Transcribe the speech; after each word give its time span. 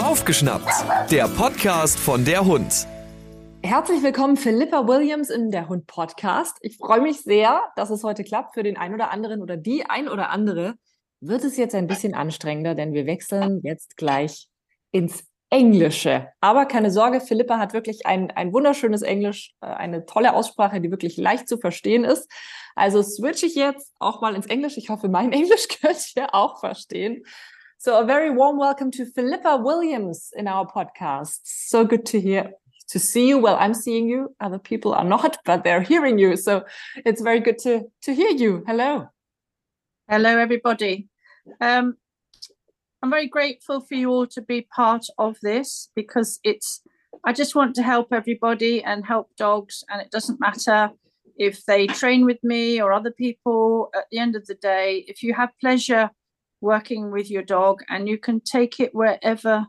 Aufgeschnappt, 0.00 1.10
der 1.10 1.26
Podcast 1.26 1.98
von 1.98 2.24
der 2.24 2.44
Hund. 2.44 2.86
Herzlich 3.64 4.00
willkommen, 4.00 4.36
Philippa 4.36 4.86
Williams 4.86 5.28
in 5.28 5.50
der 5.50 5.68
Hund 5.68 5.88
Podcast. 5.88 6.56
Ich 6.60 6.76
freue 6.76 7.00
mich 7.00 7.22
sehr, 7.22 7.64
dass 7.74 7.90
es 7.90 8.04
heute 8.04 8.22
klappt. 8.22 8.54
Für 8.54 8.62
den 8.62 8.76
einen 8.76 8.94
oder 8.94 9.10
anderen 9.10 9.42
oder 9.42 9.56
die 9.56 9.86
ein 9.86 10.08
oder 10.08 10.30
andere 10.30 10.74
wird 11.18 11.42
es 11.42 11.56
jetzt 11.56 11.74
ein 11.74 11.88
bisschen 11.88 12.14
anstrengender, 12.14 12.76
denn 12.76 12.92
wir 12.92 13.06
wechseln 13.06 13.60
jetzt 13.64 13.96
gleich 13.96 14.46
ins 14.92 15.24
Englische. 15.50 16.28
Aber 16.40 16.64
keine 16.66 16.92
Sorge, 16.92 17.20
Philippa 17.20 17.58
hat 17.58 17.72
wirklich 17.72 18.06
ein, 18.06 18.30
ein 18.30 18.52
wunderschönes 18.52 19.02
Englisch, 19.02 19.52
äh, 19.62 19.66
eine 19.66 20.06
tolle 20.06 20.32
Aussprache, 20.32 20.80
die 20.80 20.92
wirklich 20.92 21.16
leicht 21.16 21.48
zu 21.48 21.58
verstehen 21.58 22.04
ist. 22.04 22.30
Also 22.76 23.02
switche 23.02 23.46
ich 23.46 23.56
jetzt 23.56 23.92
auch 23.98 24.20
mal 24.20 24.36
ins 24.36 24.46
Englisch. 24.46 24.76
Ich 24.76 24.90
hoffe, 24.90 25.08
mein 25.08 25.32
Englisch 25.32 25.66
könnt 25.80 26.12
ihr 26.14 26.32
auch 26.36 26.60
verstehen. 26.60 27.24
So 27.82 27.98
a 27.98 28.04
very 28.04 28.28
warm 28.28 28.58
welcome 28.58 28.90
to 28.90 29.06
Philippa 29.06 29.56
Williams 29.56 30.34
in 30.36 30.46
our 30.46 30.66
podcast. 30.66 31.40
So 31.44 31.82
good 31.82 32.04
to 32.12 32.20
hear 32.20 32.52
to 32.90 32.98
see 32.98 33.26
you. 33.26 33.38
Well, 33.38 33.56
I'm 33.58 33.72
seeing 33.72 34.06
you. 34.06 34.36
Other 34.38 34.58
people 34.58 34.92
are 34.92 35.02
not, 35.02 35.38
but 35.46 35.64
they're 35.64 35.80
hearing 35.80 36.18
you. 36.18 36.36
So 36.36 36.66
it's 37.06 37.22
very 37.22 37.40
good 37.40 37.56
to 37.60 37.84
to 38.02 38.14
hear 38.14 38.32
you. 38.32 38.64
Hello. 38.66 39.08
Hello, 40.10 40.36
everybody. 40.36 41.08
Um, 41.58 41.96
I'm 43.02 43.08
very 43.08 43.28
grateful 43.28 43.80
for 43.80 43.94
you 43.94 44.10
all 44.10 44.26
to 44.26 44.42
be 44.42 44.68
part 44.76 45.06
of 45.16 45.38
this 45.40 45.88
because 45.96 46.38
it's. 46.44 46.82
I 47.24 47.32
just 47.32 47.54
want 47.54 47.74
to 47.76 47.82
help 47.82 48.12
everybody 48.12 48.84
and 48.84 49.06
help 49.06 49.34
dogs, 49.38 49.84
and 49.88 50.02
it 50.02 50.10
doesn't 50.10 50.38
matter 50.38 50.90
if 51.38 51.64
they 51.64 51.86
train 51.86 52.26
with 52.26 52.44
me 52.44 52.82
or 52.82 52.92
other 52.92 53.10
people. 53.10 53.88
At 53.94 54.04
the 54.10 54.18
end 54.18 54.36
of 54.36 54.44
the 54.44 54.56
day, 54.56 55.06
if 55.08 55.22
you 55.22 55.32
have 55.32 55.58
pleasure 55.62 56.10
working 56.60 57.10
with 57.10 57.30
your 57.30 57.42
dog 57.42 57.82
and 57.88 58.08
you 58.08 58.18
can 58.18 58.40
take 58.40 58.80
it 58.80 58.94
wherever 58.94 59.66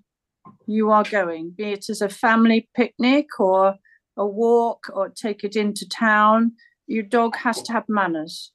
you 0.67 0.91
are 0.91 1.03
going, 1.03 1.51
be 1.51 1.71
it 1.71 1.89
as 1.89 2.01
a 2.01 2.09
family 2.09 2.69
picnic 2.75 3.27
or 3.39 3.75
a 4.17 4.25
walk 4.25 4.87
or 4.93 5.09
take 5.09 5.43
it 5.43 5.55
into 5.55 5.87
town, 5.87 6.53
your 6.87 7.03
dog 7.03 7.35
has 7.37 7.61
to 7.63 7.73
have 7.73 7.85
manners. 7.87 8.51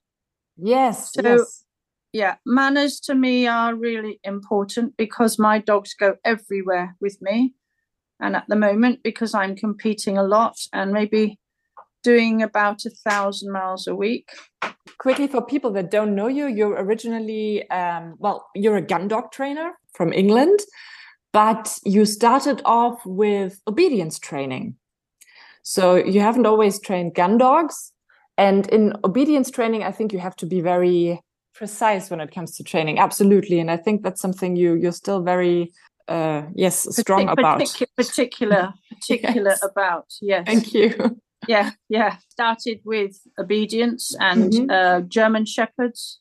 Yes. 0.57 1.13
So, 1.13 1.23
yes. 1.23 1.65
yeah, 2.13 2.35
manners 2.45 3.01
to 3.01 3.15
me 3.15 3.47
are 3.47 3.75
really 3.75 4.21
important 4.25 4.97
because 4.97 5.39
my 5.39 5.59
dogs 5.59 5.95
go 5.95 6.17
everywhere 6.25 6.97
with 7.01 7.19
me. 7.21 7.55
And 8.21 8.35
at 8.35 8.45
the 8.49 8.57
moment, 8.57 9.03
because 9.03 9.35
I'm 9.35 9.57
competing 9.57 10.17
a 10.17 10.23
lot 10.23 10.57
and 10.73 10.93
maybe 10.93 11.39
doing 12.07 12.43
about 12.43 12.85
a 12.87 12.91
thousand 13.09 13.51
miles 13.53 13.87
a 13.89 13.95
week. 13.95 14.27
Quickly 14.99 15.27
for 15.27 15.43
people 15.45 15.73
that 15.73 15.91
don't 15.91 16.15
know 16.15 16.29
you, 16.39 16.47
you're 16.47 16.77
originally 16.85 17.69
um, 17.71 18.15
well, 18.19 18.39
you're 18.55 18.77
a 18.77 18.87
gun 18.93 19.09
dog 19.09 19.25
trainer 19.33 19.69
from 19.99 20.13
England, 20.13 20.59
but 21.33 21.65
you 21.85 22.05
started 22.07 22.63
off 22.65 22.99
with 23.05 23.53
obedience 23.67 24.19
training. 24.19 24.77
So 25.63 25.97
you 25.97 26.21
haven't 26.21 26.47
always 26.47 26.81
trained 26.81 27.15
gun 27.15 27.39
dogs, 27.39 27.93
and 28.39 28.69
in 28.77 28.93
obedience 29.03 29.51
training, 29.51 29.83
I 29.83 29.93
think 29.97 30.13
you 30.13 30.21
have 30.21 30.37
to 30.37 30.47
be 30.47 30.61
very 30.61 31.21
precise 31.55 32.11
when 32.11 32.21
it 32.21 32.31
comes 32.35 32.57
to 32.57 32.63
training. 32.63 32.99
Absolutely, 32.99 33.59
and 33.63 33.71
I 33.71 33.77
think 33.85 34.03
that's 34.05 34.21
something 34.21 34.55
you 34.57 34.75
you're 34.83 34.93
still 35.05 35.23
very 35.35 35.73
uh, 36.09 36.43
yes 36.55 36.87
strong 36.97 37.27
Partic- 37.27 37.39
about. 37.39 37.59
particular, 37.97 38.73
particular 38.95 39.51
Yes. 39.61 39.63
about. 39.71 40.07
Yes. 40.23 40.45
Thank 40.47 40.73
you. 40.75 40.89
Yeah 41.49 41.71
yeah 41.89 42.17
started 42.31 42.81
with 42.85 43.17
obedience 43.39 44.15
and 44.21 44.53
Mhm. 44.53 44.71
uh, 44.71 45.01
german 45.03 45.45
shepherds 45.47 46.21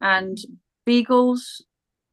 and 0.00 0.38
beagles 0.86 1.64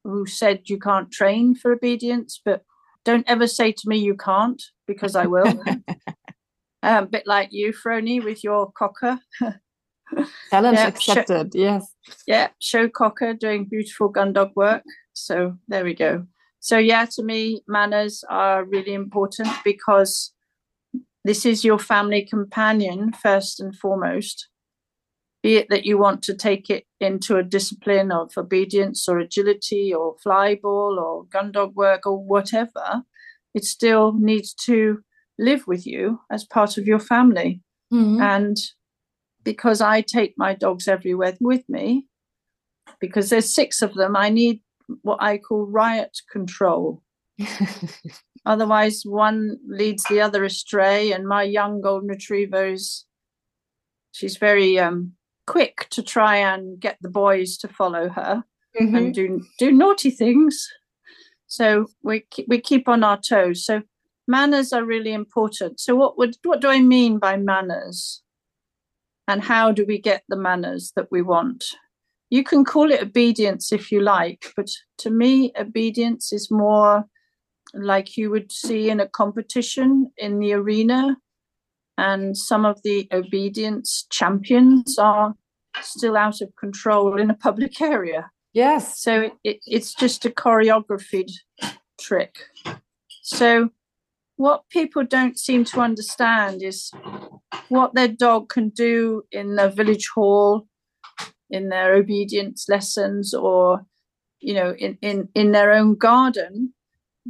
who 0.04 0.26
said 0.26 0.62
you 0.70 0.80
can't 0.80 1.12
train 1.12 1.56
for 1.56 1.72
obedience 1.74 2.40
but 2.44 2.64
don't 3.06 3.28
ever 3.28 3.48
say 3.48 3.72
to 3.72 3.84
me 3.90 3.98
you 3.98 4.16
can't 4.16 4.62
because 4.88 5.16
i 5.16 5.26
will 5.26 5.64
a 6.84 7.06
bit 7.12 7.26
like 7.28 7.50
you 7.52 7.74
frony 7.74 8.24
with 8.24 8.44
your 8.44 8.72
cocker 8.72 9.20
Challenge 10.50 10.78
Yeah, 10.78 10.88
accepted. 10.88 11.56
Yes. 11.56 11.96
yeah 12.28 12.48
show 12.60 12.90
cocker 12.90 13.34
doing 13.34 13.66
beautiful 13.66 14.10
gun 14.10 14.34
dog 14.34 14.52
work 14.56 14.84
so 15.14 15.58
there 15.70 15.86
we 15.86 15.94
go 15.94 16.26
so 16.60 16.78
yeah 16.78 17.06
to 17.06 17.24
me 17.24 17.62
manners 17.68 18.24
are 18.30 18.66
really 18.66 18.94
important 18.94 19.48
because 19.64 20.34
this 21.24 21.46
is 21.46 21.64
your 21.64 21.80
family 21.80 22.26
companion 22.26 23.12
first 23.14 23.60
and 23.60 23.76
foremost 23.76 24.48
be 25.44 25.56
it 25.56 25.70
that 25.70 25.86
you 25.86 25.98
want 25.98 26.22
to 26.22 26.36
take 26.36 26.70
it 26.70 26.86
into 27.00 27.36
a 27.38 27.44
discipline 27.44 28.12
of 28.12 28.32
obedience 28.38 29.10
or 29.10 29.18
agility 29.18 29.92
or 29.94 30.16
flyball 30.26 30.98
or 31.02 31.26
gun 31.26 31.52
dog 31.52 31.76
work 31.76 32.06
or 32.06 32.18
whatever 32.24 33.02
it 33.54 33.66
still 33.66 34.14
needs 34.14 34.54
to 34.54 35.00
live 35.40 35.66
with 35.66 35.88
you 35.88 36.20
as 36.32 36.44
part 36.46 36.78
of 36.78 36.86
your 36.86 37.00
family 37.00 37.62
Mhm. 37.92 38.22
and 38.22 38.58
because 39.44 39.82
I 39.82 40.02
take 40.02 40.36
my 40.38 40.54
dogs 40.54 40.88
everywhere 40.88 41.36
with 41.42 41.68
me, 41.68 42.06
because 43.00 43.32
there's 43.32 43.52
six 43.54 43.82
of 43.82 43.96
them, 43.96 44.16
I 44.16 44.30
need 44.30 44.62
what 45.02 45.18
I 45.22 45.40
call 45.40 45.66
riot 45.66 46.16
control. 46.32 47.02
Otherwise, 48.46 49.04
one 49.06 49.58
leads 49.68 50.04
the 50.10 50.20
other 50.22 50.44
astray. 50.44 51.12
And 51.12 51.28
my 51.28 51.44
young 51.44 51.82
golden 51.82 52.10
retriever 52.10 52.68
is, 52.68 53.06
she's 54.12 54.38
very 54.38 54.80
um, 54.80 55.14
quick 55.48 55.88
to 55.92 56.02
try 56.02 56.38
and 56.38 56.80
get 56.80 56.98
the 57.02 57.10
boys 57.10 57.58
to 57.58 57.68
follow 57.68 58.10
her 58.10 58.44
Mhm. 58.80 58.98
and 58.98 59.14
do 59.14 59.42
do 59.60 59.72
naughty 59.72 60.10
things. 60.10 60.68
So 61.48 61.88
we 62.04 62.26
we 62.48 62.62
keep 62.62 62.88
on 62.88 63.04
our 63.04 63.20
toes. 63.20 63.66
So 63.66 63.82
manners 64.28 64.72
are 64.72 64.86
really 64.86 65.12
important. 65.12 65.80
So 65.80 65.96
what 65.96 66.18
would 66.18 66.38
what 66.44 66.62
do 66.62 66.70
I 66.70 66.80
mean 66.80 67.20
by 67.20 67.36
manners? 67.38 68.24
And 69.28 69.44
how 69.44 69.72
do 69.74 69.86
we 69.86 70.00
get 70.00 70.24
the 70.30 70.38
manners 70.38 70.94
that 70.96 71.08
we 71.12 71.22
want? 71.22 71.66
You 72.30 72.44
can 72.44 72.64
call 72.64 72.92
it 72.92 73.02
obedience 73.04 73.74
if 73.74 73.92
you 73.92 74.00
like, 74.02 74.54
but 74.56 74.70
to 75.00 75.10
me, 75.10 75.52
obedience 75.60 76.32
is 76.32 76.50
more 76.50 77.06
like 77.74 78.18
you 78.18 78.30
would 78.30 78.52
see 78.52 78.90
in 78.90 79.00
a 79.00 79.08
competition 79.08 80.12
in 80.18 80.40
the 80.40 80.54
arena. 80.54 81.18
And 81.98 82.36
some 82.36 82.66
of 82.66 82.82
the 82.84 83.08
obedience 83.12 84.08
champions 84.10 84.98
are 84.98 85.36
still 85.82 86.18
out 86.18 86.42
of 86.42 86.56
control 86.60 87.20
in 87.20 87.30
a 87.30 87.36
public 87.36 87.82
area. 87.82 88.32
Yes. 88.54 89.02
So 89.02 89.22
it, 89.22 89.34
it, 89.44 89.60
it's 89.66 89.94
just 89.94 90.26
a 90.26 90.30
choreographed 90.30 91.32
trick. 92.00 92.36
So 93.22 93.70
what 94.36 94.68
people 94.70 95.06
don't 95.06 95.38
seem 95.38 95.64
to 95.66 95.82
understand 95.82 96.64
is 96.64 96.92
what 97.70 97.94
their 97.94 98.08
dog 98.08 98.50
can 98.50 98.70
do 98.70 99.24
in 99.32 99.56
the 99.56 99.70
village 99.70 100.10
hall, 100.14 100.68
in 101.50 101.70
their 101.70 101.94
obedience 101.94 102.66
lessons, 102.68 103.34
or 103.34 103.86
you 104.40 104.56
know, 104.56 104.74
in, 104.74 104.98
in, 105.02 105.30
in 105.36 105.52
their 105.52 105.72
own 105.72 105.96
garden. 105.96 106.74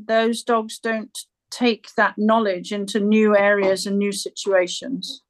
Those 0.07 0.43
dogs 0.43 0.79
don't 0.79 1.17
take 1.51 1.87
that 1.97 2.15
knowledge 2.17 2.71
into 2.71 2.99
new 2.99 3.35
areas 3.35 3.85
and 3.85 3.97
new 3.97 4.11
situations. 4.11 5.21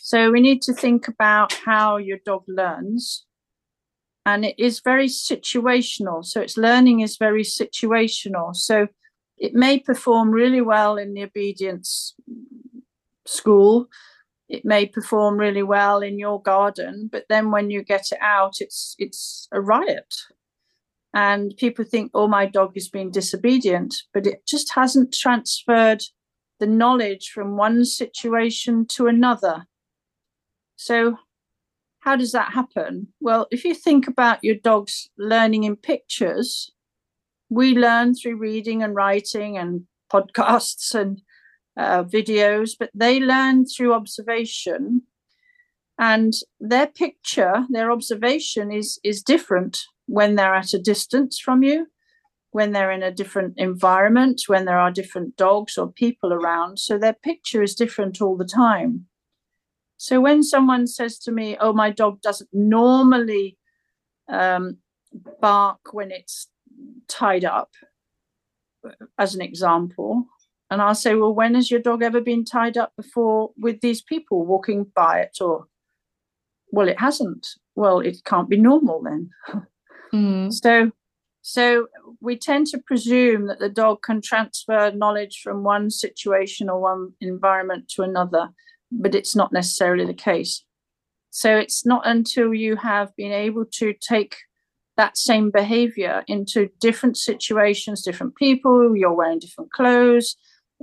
So 0.00 0.30
we 0.30 0.40
need 0.40 0.62
to 0.62 0.72
think 0.72 1.08
about 1.08 1.52
how 1.52 1.98
your 1.98 2.18
dog 2.24 2.44
learns 2.48 3.26
and 4.26 4.44
it 4.44 4.54
is 4.58 4.80
very 4.80 5.06
situational. 5.06 6.24
So 6.24 6.40
its 6.40 6.56
learning 6.56 7.00
is 7.00 7.16
very 7.16 7.42
situational. 7.42 8.54
So 8.54 8.88
it 9.38 9.54
may 9.54 9.78
perform 9.78 10.30
really 10.30 10.60
well 10.60 10.96
in 10.96 11.14
the 11.14 11.22
obedience 11.22 12.14
school. 13.26 13.86
It 14.48 14.64
may 14.64 14.86
perform 14.86 15.36
really 15.36 15.62
well 15.62 16.00
in 16.00 16.18
your 16.18 16.42
garden, 16.42 17.08
but 17.10 17.24
then 17.28 17.50
when 17.50 17.70
you 17.70 17.82
get 17.82 18.08
it 18.12 18.18
out, 18.20 18.54
it's 18.60 18.96
it's 18.98 19.48
a 19.52 19.60
riot. 19.60 20.12
And 21.12 21.56
people 21.56 21.84
think, 21.84 22.12
oh, 22.14 22.28
my 22.28 22.46
dog 22.46 22.72
is 22.76 22.88
being 22.88 23.10
disobedient, 23.10 23.94
but 24.14 24.26
it 24.26 24.46
just 24.46 24.72
hasn't 24.74 25.12
transferred 25.12 26.02
the 26.60 26.66
knowledge 26.66 27.30
from 27.30 27.56
one 27.56 27.84
situation 27.84 28.86
to 28.86 29.06
another. 29.08 29.66
So 30.76 31.16
how 32.00 32.16
does 32.16 32.32
that 32.32 32.52
happen? 32.52 33.08
Well, 33.20 33.46
if 33.50 33.64
you 33.64 33.74
think 33.74 34.06
about 34.06 34.42
your 34.42 34.54
dog's 34.54 35.10
learning 35.18 35.64
in 35.64 35.76
pictures, 35.76 36.70
we 37.48 37.74
learn 37.74 38.14
through 38.14 38.36
reading 38.36 38.82
and 38.82 38.94
writing 38.94 39.58
and 39.58 39.82
podcasts 40.12 40.94
and 40.94 41.20
uh, 41.76 42.04
videos, 42.04 42.72
but 42.78 42.90
they 42.94 43.20
learn 43.20 43.66
through 43.66 43.92
observation. 43.94 45.02
And 45.98 46.32
their 46.58 46.86
picture, 46.86 47.66
their 47.68 47.90
observation 47.90 48.72
is 48.72 48.98
is 49.04 49.22
different 49.22 49.78
when 50.10 50.34
they're 50.34 50.54
at 50.54 50.74
a 50.74 50.78
distance 50.78 51.38
from 51.38 51.62
you, 51.62 51.86
when 52.50 52.72
they're 52.72 52.90
in 52.90 53.02
a 53.02 53.12
different 53.12 53.54
environment, 53.56 54.42
when 54.48 54.64
there 54.64 54.78
are 54.78 54.90
different 54.90 55.36
dogs 55.36 55.78
or 55.78 55.92
people 55.92 56.32
around. 56.32 56.78
So 56.78 56.98
their 56.98 57.12
picture 57.12 57.62
is 57.62 57.74
different 57.74 58.20
all 58.20 58.36
the 58.36 58.44
time. 58.44 59.06
So 59.96 60.20
when 60.20 60.42
someone 60.42 60.86
says 60.86 61.18
to 61.20 61.32
me, 61.32 61.56
"Oh, 61.60 61.72
my 61.72 61.90
dog 61.90 62.22
doesn't 62.22 62.50
normally 62.52 63.58
um, 64.28 64.78
bark 65.40 65.80
when 65.92 66.10
it's 66.10 66.48
tied 67.08 67.44
up, 67.44 67.70
as 69.18 69.34
an 69.34 69.42
example, 69.42 70.26
and 70.70 70.80
I'll 70.80 70.94
say, 70.94 71.14
Well, 71.14 71.34
when 71.34 71.54
has 71.54 71.70
your 71.70 71.80
dog 71.80 72.02
ever 72.02 72.20
been 72.20 72.44
tied 72.44 72.76
up 72.76 72.92
before 72.96 73.50
with 73.58 73.80
these 73.80 74.02
people 74.02 74.46
walking 74.46 74.86
by 74.94 75.20
it? 75.20 75.38
Or, 75.40 75.66
Well, 76.70 76.88
it 76.88 77.00
hasn't. 77.00 77.46
Well, 77.74 78.00
it 78.00 78.18
can't 78.24 78.48
be 78.48 78.56
normal 78.56 79.02
then. 79.02 79.30
Mhm. 80.12 80.52
So, 80.52 80.90
so 81.42 81.88
we 82.20 82.36
tend 82.36 82.66
to 82.68 82.78
presume 82.78 83.46
that 83.46 83.58
the 83.58 83.68
dog 83.68 84.02
can 84.02 84.20
transfer 84.20 84.90
knowledge 84.92 85.40
from 85.42 85.62
one 85.64 85.90
situation 85.90 86.68
or 86.68 86.80
one 86.80 87.12
environment 87.20 87.88
to 87.90 88.02
another, 88.02 88.50
but 88.90 89.14
it's 89.14 89.36
not 89.36 89.52
necessarily 89.52 90.04
the 90.04 90.14
case. 90.14 90.64
So 91.30 91.56
it's 91.56 91.86
not 91.86 92.02
until 92.06 92.54
you 92.54 92.76
have 92.76 93.14
been 93.16 93.32
able 93.32 93.64
to 93.74 93.94
take 93.94 94.36
that 94.96 95.16
same 95.16 95.50
behavior 95.50 96.24
into 96.26 96.68
different 96.80 97.16
situations, 97.16 98.02
different 98.02 98.36
people, 98.36 98.96
you're 98.96 99.14
wearing 99.14 99.38
different 99.38 99.72
clothes, 99.72 100.36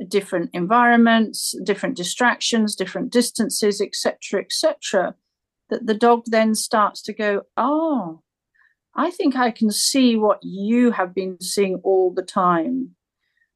different 0.08 0.50
environments, 0.54 1.54
different 1.64 1.96
distractions, 1.98 2.76
different 2.76 3.12
distances, 3.12 3.82
etc., 3.82 4.42
etc., 4.42 5.16
that 5.70 5.86
the 5.86 5.94
dog 5.94 6.24
then 6.28 6.56
starts 6.56 7.02
to 7.04 7.14
go, 7.14 7.44
oh, 7.58 8.22
I 8.98 9.12
think 9.12 9.36
I 9.36 9.52
can 9.52 9.72
see 9.72 10.16
what 10.16 10.40
you 10.42 10.92
have 10.92 11.14
been 11.14 11.40
seeing 11.40 11.76
all 11.84 12.12
the 12.12 12.24
time. 12.24 12.96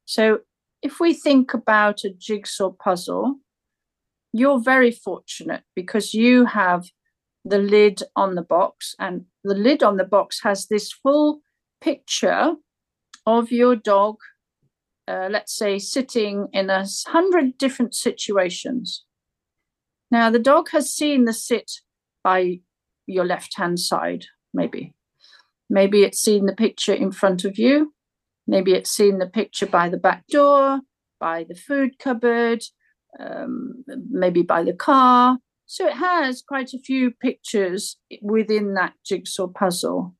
So 0.05 0.41
if 0.83 0.99
we 0.99 1.13
think 1.15 1.53
about 1.53 2.03
a 2.03 2.11
jigsaw 2.11 2.71
puzzle, 2.71 3.39
you're 4.31 4.59
very 4.59 4.91
fortunate 4.91 5.63
because 5.75 6.13
you 6.13 6.45
have 6.45 6.85
the 7.43 7.57
lid 7.57 8.03
on 8.15 8.35
the 8.35 8.43
box, 8.43 8.95
and 8.99 9.25
the 9.43 9.55
lid 9.55 9.81
on 9.81 9.97
the 9.97 10.03
box 10.03 10.41
has 10.43 10.67
this 10.67 10.91
full 10.91 11.41
picture 11.81 12.53
of 13.25 13.51
your 13.51 13.75
dog, 13.75 14.17
uh, 15.07 15.27
let's 15.31 15.55
say, 15.55 15.79
sitting 15.79 16.47
in 16.53 16.69
a 16.69 16.85
hundred 17.07 17.57
different 17.57 17.95
situations. 17.95 19.05
Now, 20.11 20.29
the 20.29 20.39
dog 20.39 20.69
has 20.69 20.93
seen 20.93 21.25
the 21.25 21.33
sit 21.33 21.71
by 22.23 22.59
your 23.07 23.25
left 23.25 23.57
hand 23.57 23.79
side, 23.79 24.25
maybe. 24.53 24.93
Maybe 25.71 26.03
it's 26.03 26.19
seen 26.19 26.47
the 26.47 26.55
picture 26.55 26.93
in 26.93 27.13
front 27.13 27.45
of 27.45 27.57
you. 27.57 27.93
Maybe 28.45 28.73
it's 28.73 28.91
seen 28.91 29.19
the 29.19 29.25
picture 29.25 29.65
by 29.65 29.87
the 29.87 29.95
back 29.95 30.27
door, 30.27 30.81
by 31.17 31.45
the 31.47 31.55
food 31.55 31.97
cupboard, 31.97 32.61
um, 33.17 33.85
maybe 34.09 34.41
by 34.41 34.65
the 34.65 34.73
car. 34.73 35.37
So 35.65 35.87
it 35.87 35.93
has 35.93 36.43
quite 36.45 36.73
a 36.73 36.79
few 36.79 37.11
pictures 37.11 37.97
within 38.21 38.73
that 38.73 38.95
jigsaw 39.05 39.47
puzzle. 39.47 40.13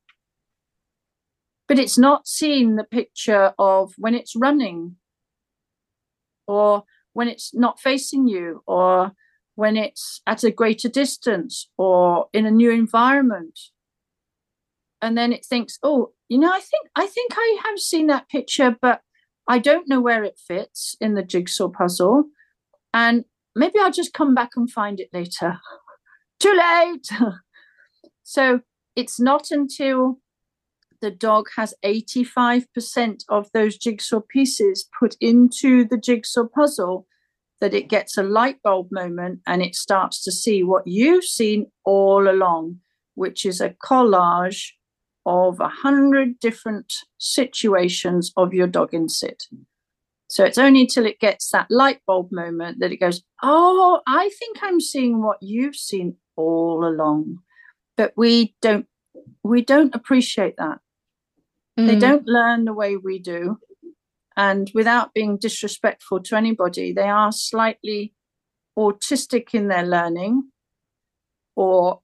But 1.68 1.78
it's 1.78 1.98
not 1.98 2.26
seen 2.26 2.76
the 2.76 2.84
picture 2.84 3.52
of 3.58 3.92
when 3.98 4.14
it's 4.14 4.34
running, 4.34 4.96
or 6.46 6.84
when 7.12 7.28
it's 7.28 7.54
not 7.54 7.78
facing 7.78 8.26
you, 8.26 8.62
or 8.66 9.12
when 9.54 9.76
it's 9.76 10.22
at 10.26 10.44
a 10.44 10.50
greater 10.50 10.88
distance, 10.88 11.68
or 11.76 12.28
in 12.32 12.46
a 12.46 12.50
new 12.50 12.70
environment. 12.70 13.58
And 15.02 15.18
then 15.18 15.32
it 15.32 15.44
thinks, 15.44 15.78
oh, 15.82 16.12
you 16.28 16.38
know, 16.38 16.50
I 16.50 16.60
think 16.60 16.88
I 16.94 17.06
think 17.06 17.32
I 17.36 17.58
have 17.64 17.78
seen 17.78 18.06
that 18.06 18.28
picture, 18.28 18.76
but 18.80 19.00
I 19.48 19.58
don't 19.58 19.88
know 19.88 20.00
where 20.00 20.22
it 20.22 20.38
fits 20.38 20.96
in 21.00 21.14
the 21.14 21.24
jigsaw 21.24 21.68
puzzle. 21.68 22.26
And 22.94 23.24
maybe 23.56 23.80
I'll 23.80 23.90
just 23.90 24.14
come 24.14 24.34
back 24.34 24.50
and 24.56 24.70
find 24.70 25.00
it 25.00 25.10
later. 25.12 25.58
Too 26.40 26.54
late. 26.54 27.08
so 28.22 28.60
it's 28.94 29.18
not 29.18 29.50
until 29.50 30.20
the 31.00 31.10
dog 31.10 31.48
has 31.56 31.74
85% 31.84 33.24
of 33.28 33.50
those 33.52 33.76
jigsaw 33.76 34.20
pieces 34.20 34.88
put 34.98 35.16
into 35.20 35.84
the 35.84 35.98
jigsaw 35.98 36.44
puzzle 36.44 37.08
that 37.60 37.74
it 37.74 37.88
gets 37.88 38.16
a 38.16 38.22
light 38.22 38.62
bulb 38.62 38.88
moment 38.92 39.40
and 39.46 39.62
it 39.62 39.74
starts 39.74 40.22
to 40.22 40.32
see 40.32 40.62
what 40.62 40.86
you've 40.86 41.24
seen 41.24 41.66
all 41.84 42.30
along, 42.30 42.78
which 43.14 43.44
is 43.44 43.60
a 43.60 43.70
collage 43.84 44.72
of 45.26 45.60
a 45.60 45.68
hundred 45.68 46.38
different 46.40 46.92
situations 47.18 48.32
of 48.36 48.52
your 48.52 48.66
dog 48.66 48.92
in 48.92 49.08
sit. 49.08 49.44
So 50.28 50.44
it's 50.44 50.58
only 50.58 50.80
until 50.82 51.06
it 51.06 51.20
gets 51.20 51.50
that 51.50 51.70
light 51.70 52.00
bulb 52.06 52.32
moment 52.32 52.80
that 52.80 52.90
it 52.92 52.96
goes, 52.96 53.22
Oh, 53.42 54.00
I 54.06 54.30
think 54.38 54.58
I'm 54.62 54.80
seeing 54.80 55.22
what 55.22 55.38
you've 55.42 55.76
seen 55.76 56.16
all 56.36 56.84
along. 56.86 57.38
But 57.96 58.12
we 58.16 58.54
don't 58.62 58.86
we 59.44 59.62
don't 59.62 59.94
appreciate 59.94 60.56
that. 60.56 60.78
They 61.76 61.96
Mhm. 61.96 62.00
don't 62.00 62.26
learn 62.26 62.64
the 62.64 62.72
way 62.72 62.96
we 62.96 63.18
do. 63.18 63.58
And 64.36 64.70
without 64.74 65.12
being 65.12 65.36
disrespectful 65.36 66.20
to 66.22 66.36
anybody, 66.36 66.92
they 66.92 67.08
are 67.08 67.30
slightly 67.32 68.14
autistic 68.78 69.52
in 69.52 69.68
their 69.68 69.84
learning, 69.84 70.50
or, 71.54 72.00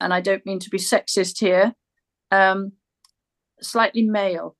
and 0.00 0.14
I 0.14 0.20
don't 0.20 0.46
mean 0.46 0.60
to 0.60 0.70
be 0.70 0.78
sexist 0.78 1.40
here, 1.40 1.74
um, 2.30 2.72
slightly 3.60 4.02
male. 4.02 4.56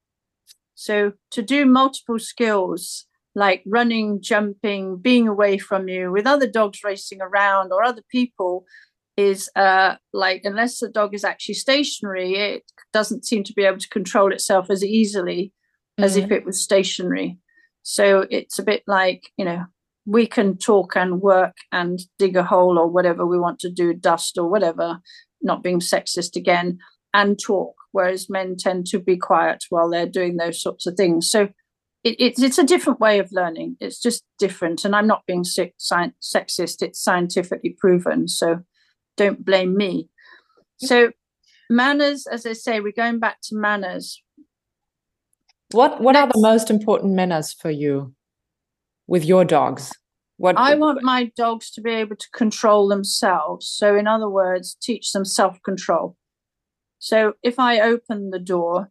So 0.74 1.12
to 1.30 1.42
do 1.42 1.64
multiple 1.66 2.18
skills 2.18 3.06
like 3.34 3.62
running, 3.66 4.20
jumping, 4.22 4.96
being 4.96 5.28
away 5.28 5.58
from 5.58 5.88
you 5.88 6.10
with 6.10 6.26
other 6.26 6.46
dogs 6.46 6.82
racing 6.82 7.20
around 7.20 7.72
or 7.72 7.82
other 7.82 8.02
people 8.10 8.64
is 9.16 9.50
uh, 9.56 9.96
like, 10.12 10.42
unless 10.44 10.80
the 10.80 10.88
dog 10.88 11.14
is 11.14 11.24
actually 11.24 11.54
stationary, 11.54 12.34
it 12.34 12.62
doesn't 12.92 13.26
seem 13.26 13.42
to 13.44 13.52
be 13.52 13.64
able 13.64 13.78
to 13.78 13.88
control 13.88 14.32
itself 14.32 14.70
as 14.70 14.84
easily 14.84 15.52
as 15.98 16.16
if 16.16 16.30
it 16.30 16.44
was 16.44 16.62
stationary. 16.62 17.38
So 17.82 18.26
it's 18.30 18.58
a 18.58 18.62
bit 18.62 18.82
like, 18.86 19.30
you 19.38 19.44
know, 19.44 19.64
we 20.04 20.26
can 20.26 20.58
talk 20.58 20.96
and 20.96 21.20
work 21.20 21.56
and 21.72 21.98
dig 22.18 22.36
a 22.36 22.42
hole 22.42 22.78
or 22.78 22.86
whatever 22.86 23.24
we 23.24 23.38
want 23.38 23.58
to 23.60 23.70
do, 23.70 23.94
dust 23.94 24.36
or 24.38 24.48
whatever, 24.48 24.98
not 25.40 25.62
being 25.62 25.80
sexist 25.80 26.36
again, 26.36 26.78
and 27.14 27.38
talk, 27.38 27.74
whereas 27.92 28.30
men 28.30 28.56
tend 28.58 28.86
to 28.86 28.98
be 28.98 29.16
quiet 29.16 29.64
while 29.70 29.88
they're 29.88 30.06
doing 30.06 30.36
those 30.36 30.60
sorts 30.60 30.86
of 30.86 30.94
things. 30.94 31.30
So 31.30 31.48
it, 32.04 32.16
it's 32.18 32.42
it's 32.42 32.58
a 32.58 32.64
different 32.64 33.00
way 33.00 33.18
of 33.18 33.32
learning. 33.32 33.76
It's 33.80 34.00
just 34.00 34.24
different. 34.38 34.84
And 34.84 34.94
I'm 34.94 35.06
not 35.06 35.26
being 35.26 35.44
sick, 35.44 35.74
sci- 35.78 36.12
sexist, 36.22 36.82
it's 36.82 37.02
scientifically 37.02 37.76
proven. 37.78 38.28
So 38.28 38.60
don't 39.16 39.44
blame 39.44 39.76
me. 39.76 40.08
So 40.78 41.12
manners, 41.70 42.26
as 42.26 42.46
I 42.46 42.52
say, 42.52 42.80
we're 42.80 42.92
going 42.92 43.18
back 43.18 43.38
to 43.44 43.56
manners. 43.56 44.22
What 45.72 46.00
What 46.00 46.16
are 46.16 46.28
the 46.28 46.40
most 46.40 46.70
important 46.70 47.14
manners 47.14 47.52
for 47.52 47.70
you 47.70 48.14
with 49.06 49.24
your 49.24 49.44
dogs? 49.44 49.92
What 50.38 50.58
I 50.58 50.74
want 50.74 51.02
my 51.02 51.32
dogs 51.36 51.70
to 51.72 51.80
be 51.80 51.92
able 51.92 52.16
to 52.16 52.26
control 52.34 52.88
themselves. 52.88 53.66
So, 53.66 53.96
in 53.96 54.06
other 54.06 54.28
words, 54.28 54.76
teach 54.80 55.12
them 55.12 55.24
self 55.24 55.62
control. 55.62 56.16
So, 56.98 57.34
if 57.42 57.58
I 57.58 57.80
open 57.80 58.30
the 58.30 58.38
door, 58.38 58.90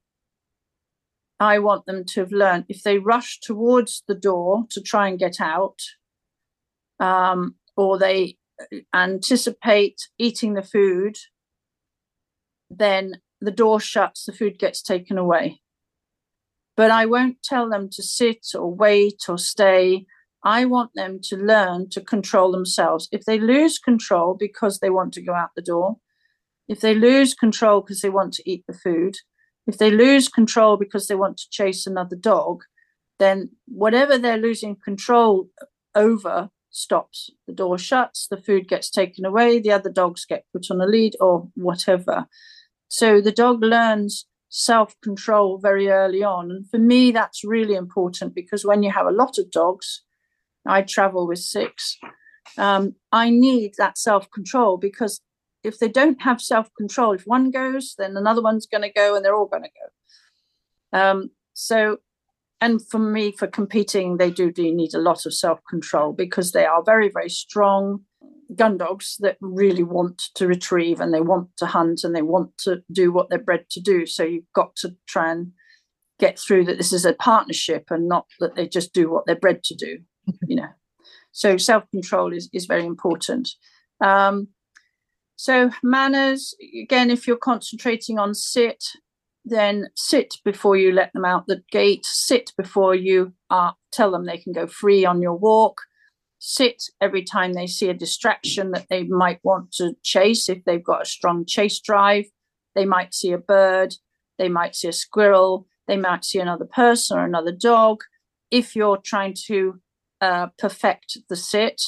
I 1.39 1.59
want 1.59 1.85
them 1.85 2.05
to 2.05 2.21
have 2.21 2.31
learned 2.31 2.65
if 2.69 2.83
they 2.83 2.97
rush 2.97 3.39
towards 3.39 4.03
the 4.07 4.15
door 4.15 4.65
to 4.71 4.81
try 4.81 5.09
and 5.09 5.19
get 5.19 5.41
out, 5.41 5.79
um, 6.99 7.55
or 7.75 7.97
they 7.97 8.37
anticipate 8.93 10.09
eating 10.17 10.53
the 10.53 10.63
food, 10.63 11.17
then 12.69 13.21
the 13.41 13.51
door 13.51 13.79
shuts, 13.79 14.25
the 14.25 14.31
food 14.33 14.57
gets 14.57 14.81
taken 14.81 15.17
away. 15.17 15.61
But 16.77 16.91
I 16.91 17.05
won't 17.05 17.41
tell 17.43 17.69
them 17.69 17.89
to 17.91 18.03
sit 18.03 18.47
or 18.53 18.73
wait 18.73 19.23
or 19.29 19.37
stay. 19.37 20.05
I 20.43 20.65
want 20.65 20.91
them 20.95 21.19
to 21.23 21.37
learn 21.37 21.89
to 21.91 22.01
control 22.01 22.51
themselves. 22.51 23.07
If 23.11 23.25
they 23.25 23.39
lose 23.39 23.79
control 23.79 24.35
because 24.37 24.79
they 24.79 24.89
want 24.89 25.13
to 25.13 25.21
go 25.21 25.33
out 25.33 25.51
the 25.55 25.61
door, 25.61 25.97
if 26.67 26.81
they 26.81 26.95
lose 26.95 27.33
control 27.33 27.81
because 27.81 28.01
they 28.01 28.09
want 28.09 28.33
to 28.33 28.49
eat 28.49 28.63
the 28.67 28.73
food, 28.73 29.15
if 29.67 29.77
they 29.77 29.91
lose 29.91 30.27
control 30.27 30.77
because 30.77 31.07
they 31.07 31.15
want 31.15 31.37
to 31.37 31.49
chase 31.49 31.87
another 31.87 32.15
dog, 32.15 32.63
then 33.19 33.51
whatever 33.67 34.17
they're 34.17 34.37
losing 34.37 34.75
control 34.75 35.49
over 35.95 36.49
stops. 36.69 37.29
The 37.47 37.53
door 37.53 37.77
shuts, 37.77 38.27
the 38.27 38.37
food 38.37 38.67
gets 38.67 38.89
taken 38.89 39.25
away, 39.25 39.59
the 39.59 39.71
other 39.71 39.89
dogs 39.89 40.25
get 40.25 40.45
put 40.53 40.69
on 40.69 40.81
a 40.81 40.85
lead 40.85 41.15
or 41.19 41.47
whatever. 41.55 42.25
So 42.87 43.21
the 43.21 43.31
dog 43.31 43.63
learns 43.63 44.27
self 44.49 44.95
control 45.01 45.57
very 45.57 45.89
early 45.89 46.23
on. 46.23 46.51
And 46.51 46.69
for 46.69 46.77
me, 46.77 47.11
that's 47.11 47.43
really 47.43 47.75
important 47.75 48.35
because 48.35 48.65
when 48.65 48.83
you 48.83 48.91
have 48.91 49.07
a 49.07 49.11
lot 49.11 49.37
of 49.37 49.51
dogs, 49.51 50.03
I 50.65 50.81
travel 50.81 51.27
with 51.27 51.39
six, 51.39 51.97
um, 52.57 52.95
I 53.11 53.29
need 53.29 53.73
that 53.77 53.97
self 53.97 54.29
control 54.31 54.77
because 54.77 55.21
if 55.65 55.79
they 55.79 55.89
don't 55.89 56.21
have 56.21 56.41
self 56.41 56.69
control, 56.77 57.13
if 57.13 57.23
one 57.25 57.51
goes, 57.51 57.95
then 57.97 58.15
another 58.15 58.41
one's 58.41 58.67
going 58.67 58.83
to 58.83 58.91
go 58.91 59.15
and 59.15 59.25
they're 59.25 59.35
all 59.35 59.47
going 59.47 59.63
to 59.63 59.69
go. 59.69 60.99
Um, 60.99 61.31
so, 61.53 61.97
and 62.61 62.85
for 62.87 62.99
me, 62.99 63.31
for 63.31 63.47
competing, 63.47 64.17
they 64.17 64.31
do, 64.31 64.51
do 64.51 64.73
need 64.73 64.93
a 64.93 64.99
lot 64.99 65.25
of 65.25 65.33
self 65.33 65.59
control 65.69 66.13
because 66.13 66.51
they 66.51 66.65
are 66.65 66.83
very, 66.83 67.09
very 67.09 67.29
strong. 67.29 68.01
gun 68.55 68.77
dogs 68.77 69.17
that 69.19 69.37
really 69.41 69.83
want 69.83 70.21
to 70.35 70.47
retrieve 70.47 70.99
and 70.99 71.13
they 71.13 71.21
want 71.21 71.49
to 71.57 71.65
hunt 71.65 72.03
and 72.03 72.15
they 72.15 72.21
want 72.21 72.57
to 72.59 72.83
do 72.91 73.11
what 73.11 73.29
they're 73.29 73.39
bred 73.39 73.69
to 73.71 73.81
do. 73.81 74.05
So 74.05 74.23
you've 74.23 74.53
got 74.53 74.75
to 74.77 74.95
try 75.07 75.31
and 75.31 75.51
get 76.19 76.39
through 76.39 76.65
that 76.65 76.77
this 76.77 76.93
is 76.93 77.05
a 77.05 77.13
partnership 77.13 77.85
and 77.89 78.07
not 78.07 78.27
that 78.39 78.55
they 78.55 78.67
just 78.67 78.93
do 78.93 79.09
what 79.09 79.25
they're 79.25 79.35
bred 79.35 79.63
to 79.63 79.75
do, 79.75 79.99
you 80.47 80.55
know. 80.55 80.69
So 81.31 81.57
self 81.57 81.89
control 81.91 82.31
is, 82.33 82.49
is 82.53 82.65
very 82.65 82.85
important. 82.85 83.49
Um, 83.99 84.49
so 85.35 85.69
manners, 85.83 86.53
again, 86.81 87.09
if 87.09 87.27
you're 87.27 87.37
concentrating 87.37 88.17
on 88.19 88.33
sit, 88.33 88.83
then 89.43 89.89
sit 89.95 90.35
before 90.43 90.75
you 90.75 90.91
let 90.91 91.13
them 91.13 91.25
out 91.25 91.45
the 91.47 91.61
gate. 91.71 92.05
Sit 92.05 92.51
before 92.57 92.95
you 92.95 93.33
uh, 93.49 93.71
tell 93.91 94.11
them 94.11 94.25
they 94.25 94.37
can 94.37 94.53
go 94.53 94.65
free 94.65 95.05
on 95.05 95.21
your 95.21 95.35
walk. 95.35 95.81
Sit 96.39 96.83
every 97.01 97.23
time 97.23 97.53
they 97.53 97.67
see 97.67 97.89
a 97.89 97.93
distraction 97.93 98.71
that 98.71 98.87
they 98.89 99.03
might 99.03 99.39
want 99.43 99.71
to 99.73 99.95
chase. 100.03 100.49
If 100.49 100.63
they've 100.65 100.83
got 100.83 101.03
a 101.03 101.05
strong 101.05 101.45
chase 101.45 101.79
drive, 101.79 102.25
they 102.73 102.85
might 102.85 103.13
see 103.13 103.31
a 103.31 103.37
bird, 103.37 103.95
they 104.37 104.49
might 104.49 104.75
see 104.75 104.87
a 104.87 104.93
squirrel, 104.93 105.67
they 105.87 105.97
might 105.97 106.25
see 106.25 106.39
another 106.39 106.65
person 106.65 107.17
or 107.17 107.25
another 107.25 107.51
dog. 107.51 108.01
If 108.51 108.75
you're 108.75 108.97
trying 108.97 109.35
to 109.47 109.79
uh, 110.21 110.47
perfect 110.57 111.17
the 111.29 111.35
sit, 111.35 111.81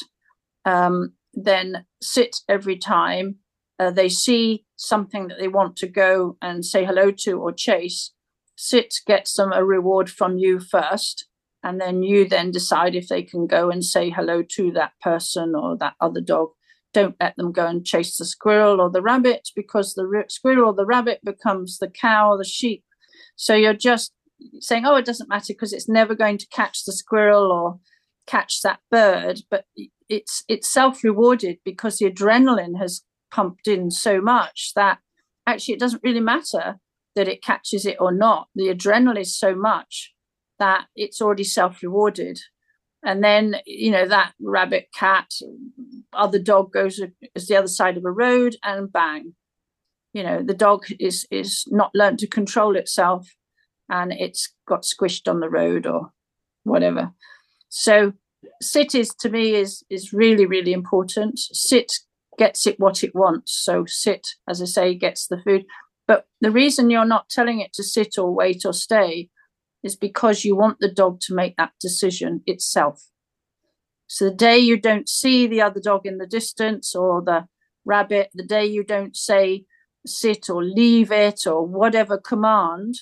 um, 0.66 1.14
then 1.38 1.86
sit 2.02 2.38
every 2.50 2.78
time 2.78 3.36
uh, 3.80 3.92
they 3.92 4.10
see 4.10 4.66
something 4.76 5.28
that 5.28 5.38
they 5.40 5.48
want 5.48 5.76
to 5.78 5.88
go 5.88 6.38
and 6.42 6.66
say 6.66 6.84
hello 6.84 7.12
to 7.12 7.40
or 7.40 7.52
chase. 7.52 8.12
Sit 8.56 8.96
gets 9.06 9.34
them 9.34 9.54
a 9.54 9.64
reward 9.64 10.10
from 10.10 10.40
you 10.40 10.60
first, 10.60 11.28
and 11.64 11.80
then 11.80 12.02
you 12.02 12.28
then 12.28 12.50
decide 12.50 12.96
if 12.96 13.08
they 13.08 13.22
can 13.22 13.46
go 13.46 13.70
and 13.70 13.86
say 13.86 14.10
hello 14.10 14.42
to 14.42 14.72
that 14.72 14.94
person 15.02 15.54
or 15.56 15.78
that 15.78 15.94
other 16.02 16.22
dog. 16.22 16.50
Don't 16.92 17.16
let 17.20 17.36
them 17.36 17.52
go 17.52 17.68
and 17.68 17.86
chase 17.86 18.18
the 18.18 18.26
squirrel 18.26 18.82
or 18.82 18.90
the 18.90 19.02
rabbit 19.02 19.50
because 19.56 19.94
the 19.94 20.24
squirrel 20.30 20.70
or 20.70 20.74
the 20.74 20.86
rabbit 20.86 21.20
becomes 21.24 21.78
the 21.78 21.90
cow 21.90 22.32
or 22.32 22.38
the 22.38 22.46
sheep. 22.46 22.84
So 23.36 23.54
you're 23.54 23.74
just 23.74 24.14
saying, 24.60 24.86
oh, 24.86 24.96
it 24.96 25.06
doesn't 25.06 25.30
matter 25.30 25.54
because 25.54 25.74
it's 25.74 25.90
never 25.90 26.16
going 26.16 26.40
to 26.40 26.48
catch 26.48 26.86
the 26.86 26.94
squirrel 26.94 27.52
or 27.52 27.80
catch 28.26 28.62
that 28.62 28.80
bird, 28.90 29.42
but 29.52 29.66
it's 30.10 30.44
it's 30.48 30.68
self-rewarded 30.68 31.60
because 31.64 31.98
the 31.98 32.10
adrenaline 32.10 32.78
has 32.78 33.04
pumped 33.32 33.68
in 33.68 33.92
so 33.92 34.22
much 34.22 34.72
that 34.76 35.00
actually 35.46 35.74
it 35.74 35.80
doesn't 35.80 36.04
really 36.04 36.20
matter 36.20 36.80
that 37.16 37.28
it 37.28 37.44
catches 37.44 37.86
it 37.86 37.98
or 38.00 38.12
not. 38.12 38.48
The 38.56 38.68
adrenaline 38.68 39.20
is 39.20 39.38
so 39.38 39.56
much 39.56 40.14
that 40.60 40.86
it's 40.96 41.22
already 41.22 41.44
self-rewarded. 41.44 42.40
And 43.04 43.24
then, 43.24 43.58
you 43.66 43.92
know, 43.92 44.08
that 44.08 44.34
rabbit, 44.42 44.90
cat, 44.94 45.32
other 46.14 46.40
dog 46.40 46.72
goes 46.72 47.00
as 47.36 47.48
the 47.48 47.56
other 47.56 47.68
side 47.68 47.98
of 47.98 48.06
a 48.06 48.12
road 48.12 48.56
and 48.64 48.92
bang. 48.92 49.34
You 50.14 50.24
know, 50.24 50.42
the 50.42 50.54
dog 50.54 50.86
is 51.00 51.28
is 51.32 51.64
not 51.68 51.92
learned 51.94 52.20
to 52.20 52.28
control 52.28 52.76
itself 52.76 53.28
and 53.90 54.12
it's 54.12 54.54
got 54.68 54.84
squished 54.84 55.30
on 55.30 55.40
the 55.40 55.50
road 55.50 55.86
or 55.86 56.12
whatever. 56.64 57.14
So 57.70 58.14
sit 58.62 58.96
is 58.96 59.10
to 59.20 59.30
me 59.30 59.56
is 59.56 59.84
is 59.90 60.14
really 60.14 60.46
really 60.46 60.74
important. 60.74 61.40
Sit 61.40 61.92
gets 62.38 62.68
it 62.68 62.80
what 62.80 63.04
it 63.04 63.16
wants. 63.16 63.54
So 63.64 63.86
sit 63.86 64.28
as 64.48 64.62
i 64.62 64.66
say 64.66 64.96
gets 64.96 65.28
the 65.28 65.42
food. 65.42 65.66
But 66.08 66.26
the 66.40 66.52
reason 66.52 66.90
you're 66.90 67.06
not 67.06 67.30
telling 67.30 67.60
it 67.60 67.74
to 67.74 67.84
sit 67.84 68.18
or 68.18 68.34
wait 68.34 68.64
or 68.66 68.74
stay 68.74 69.30
is 69.84 69.96
because 69.96 70.46
you 70.46 70.56
want 70.56 70.80
the 70.80 70.92
dog 70.92 71.20
to 71.22 71.34
make 71.34 71.58
that 71.58 71.74
decision 71.82 72.42
itself. 72.46 73.10
So 74.08 74.26
the 74.26 74.36
day 74.36 74.58
you 74.58 74.80
don't 74.80 75.10
see 75.10 75.48
the 75.48 75.62
other 75.62 75.82
dog 75.82 76.06
in 76.06 76.18
the 76.18 76.28
distance 76.28 76.96
or 76.96 77.22
the 77.22 77.48
rabbit 77.86 78.30
the 78.34 78.46
day 78.46 78.66
you 78.66 78.84
don't 78.84 79.16
say 79.16 79.66
sit 80.06 80.50
or 80.50 80.64
leave 80.64 81.12
it 81.12 81.46
or 81.46 81.66
whatever 81.66 82.18
command 82.18 82.96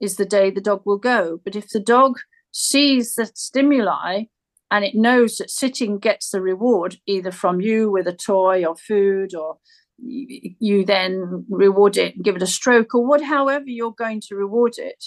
is 0.00 0.16
the 0.16 0.24
day 0.24 0.50
the 0.50 0.60
dog 0.60 0.82
will 0.84 0.98
go. 0.98 1.40
But 1.44 1.56
if 1.56 1.68
the 1.68 1.80
dog 1.80 2.18
sees 2.50 3.14
the 3.14 3.26
stimuli 3.26 4.24
and 4.70 4.84
it 4.84 4.94
knows 4.94 5.36
that 5.36 5.50
sitting 5.50 5.98
gets 5.98 6.30
the 6.30 6.40
reward 6.40 6.98
either 7.06 7.32
from 7.32 7.60
you 7.60 7.90
with 7.90 8.06
a 8.06 8.12
toy 8.12 8.64
or 8.64 8.76
food 8.76 9.34
or 9.34 9.58
you 10.00 10.84
then 10.84 11.44
reward 11.48 11.96
it 11.96 12.14
and 12.14 12.24
give 12.24 12.36
it 12.36 12.42
a 12.42 12.46
stroke 12.46 12.94
or 12.94 13.04
what 13.04 13.22
however 13.22 13.64
you're 13.66 13.92
going 13.92 14.20
to 14.20 14.36
reward 14.36 14.74
it 14.76 15.04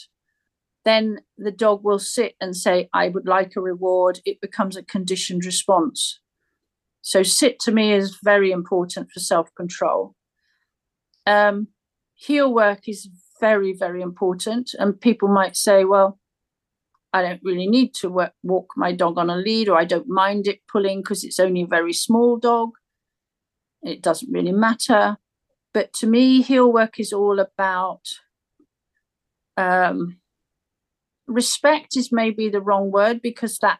then 0.83 1.19
the 1.37 1.51
dog 1.51 1.83
will 1.83 1.99
sit 1.99 2.35
and 2.41 2.55
say 2.55 2.89
i 2.93 3.07
would 3.07 3.27
like 3.27 3.55
a 3.55 3.61
reward. 3.61 4.19
It 4.25 4.41
becomes 4.41 4.75
a 4.75 4.83
conditioned 4.83 5.45
response. 5.45 6.19
So 7.01 7.23
sit 7.23 7.59
to 7.61 7.71
me 7.71 7.93
is 7.93 8.17
very 8.23 8.51
important 8.51 9.11
for 9.11 9.19
self-control. 9.19 10.15
Um, 11.25 11.67
heel 12.15 12.53
work 12.53 12.87
is 12.87 13.09
very 13.39 13.73
very 13.73 14.01
important 14.01 14.71
and 14.77 15.01
people 15.01 15.27
might 15.27 15.55
say 15.55 15.83
well 15.83 16.19
I 17.13 17.21
don't 17.21 17.41
really 17.43 17.67
need 17.67 17.93
to 17.95 18.09
work, 18.09 18.33
walk 18.43 18.71
my 18.77 18.93
dog 18.93 19.17
on 19.17 19.29
a 19.29 19.35
lead, 19.35 19.67
or 19.67 19.77
I 19.77 19.85
don't 19.85 20.07
mind 20.07 20.47
it 20.47 20.61
pulling 20.71 21.01
because 21.01 21.23
it's 21.23 21.39
only 21.39 21.63
a 21.63 21.67
very 21.67 21.93
small 21.93 22.37
dog. 22.37 22.71
It 23.83 24.01
doesn't 24.01 24.31
really 24.31 24.53
matter. 24.53 25.17
But 25.73 25.93
to 25.95 26.07
me, 26.07 26.41
heel 26.41 26.71
work 26.71 26.99
is 26.99 27.11
all 27.11 27.39
about 27.39 28.01
um, 29.57 30.19
respect, 31.27 31.97
is 31.97 32.11
maybe 32.11 32.49
the 32.49 32.61
wrong 32.61 32.91
word 32.91 33.21
because 33.21 33.57
that 33.59 33.79